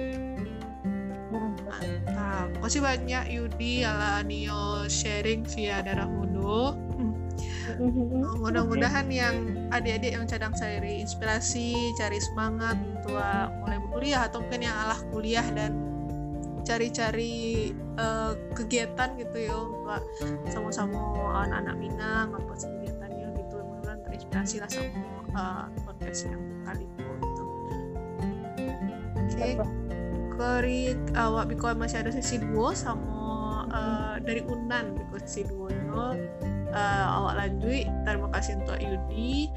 mantap. 1.68 2.48
Kasih 2.64 2.80
banyak 2.80 3.28
Yudi 3.28 3.84
ala 3.84 4.24
Nio 4.24 4.88
sharing 4.88 5.44
via 5.44 5.84
darah 5.84 6.08
mudo. 6.08 6.72
Mudah-mudahan 8.40 9.12
yang 9.12 9.68
adik-adik 9.68 10.16
yang 10.16 10.24
cadang 10.24 10.56
cari 10.56 11.04
inspirasi 11.04 11.92
cari 12.00 12.16
semangat 12.24 12.80
untuk 12.80 13.20
mulai 13.60 13.76
berkuliah 13.84 14.24
atau 14.32 14.40
mungkin 14.40 14.64
yang 14.64 14.76
alah 14.80 15.00
kuliah 15.12 15.44
dan 15.52 15.87
cari-cari 16.68 17.72
uh, 17.96 18.36
kegiatan 18.52 19.16
gitu 19.16 19.36
ya 19.40 19.56
untuk 19.56 20.04
sama-sama 20.52 21.00
anak-anak 21.48 21.76
Minang 21.80 22.36
apa 22.36 22.52
kegiatannya 22.60 23.26
gitu 23.40 23.56
mudah-mudahan 23.56 23.98
terinspirasi 24.04 24.56
lah 24.60 24.68
sama 24.68 25.08
uh, 25.32 25.64
podcast 25.88 26.28
yang 26.28 26.44
kali 26.68 26.84
itu 26.84 27.00
gitu. 27.00 27.44
oke 29.16 29.32
okay. 29.32 29.52
kori 30.36 30.82
awak 31.16 31.48
biko 31.48 31.72
masih 31.72 32.04
ada 32.04 32.12
sesi 32.12 32.36
dua 32.36 32.76
sama 32.76 33.64
uh, 33.72 34.14
dari 34.20 34.44
Unan 34.44 34.92
biko 34.92 35.16
sesi 35.24 35.48
dua 35.48 35.72
nya 35.72 36.20
uh, 36.76 37.06
awak 37.16 37.48
lanjut 37.48 37.88
terima 38.04 38.28
kasih 38.36 38.60
untuk 38.60 38.76
Yudi 38.76 39.48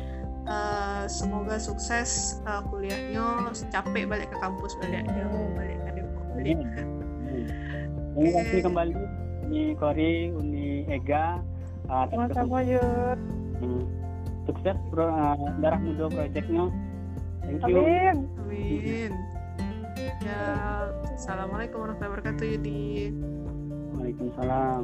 Uh, 0.42 1.06
semoga 1.06 1.62
sukses 1.62 2.42
uh, 2.50 2.66
kuliahnya 2.66 3.54
capek 3.70 4.10
balik 4.10 4.26
ke 4.34 4.38
kampus 4.42 4.74
balik 4.82 5.06
balik 5.54 5.78
ke 5.86 6.02
Depok 6.02 6.26
balik 6.34 6.58
Terima 8.22 8.38
kasih 8.46 8.62
kembali 8.62 8.94
Uni 9.50 9.64
Kori, 9.82 10.30
Uni 10.30 10.86
Ega. 10.86 11.42
Uh, 11.90 12.06
Sama-sama 12.14 12.62
Yud. 12.62 13.20
Hmm. 13.58 13.84
Sukses 14.46 14.78
pro, 14.94 15.10
uh, 15.10 15.34
Darah 15.58 15.82
Muda 15.82 16.06
proyeknya. 16.06 16.70
Thank 17.42 17.66
you. 17.66 17.82
Amin. 17.82 18.18
Amin. 18.46 19.12
Ya, 20.22 20.42
Assalamualaikum 21.18 21.82
warahmatullahi 21.82 22.14
wabarakatuh 22.14 22.46
Yudi. 22.46 23.10
Waalaikumsalam. 23.98 24.84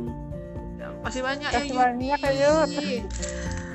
Ya, 0.82 0.88
masih 1.06 1.22
banyak 1.22 1.50
ya 1.54 1.62
Yudi. 1.62 1.78
Banyak 1.78 2.20
ya 2.26 2.34
Yud. 2.42 2.72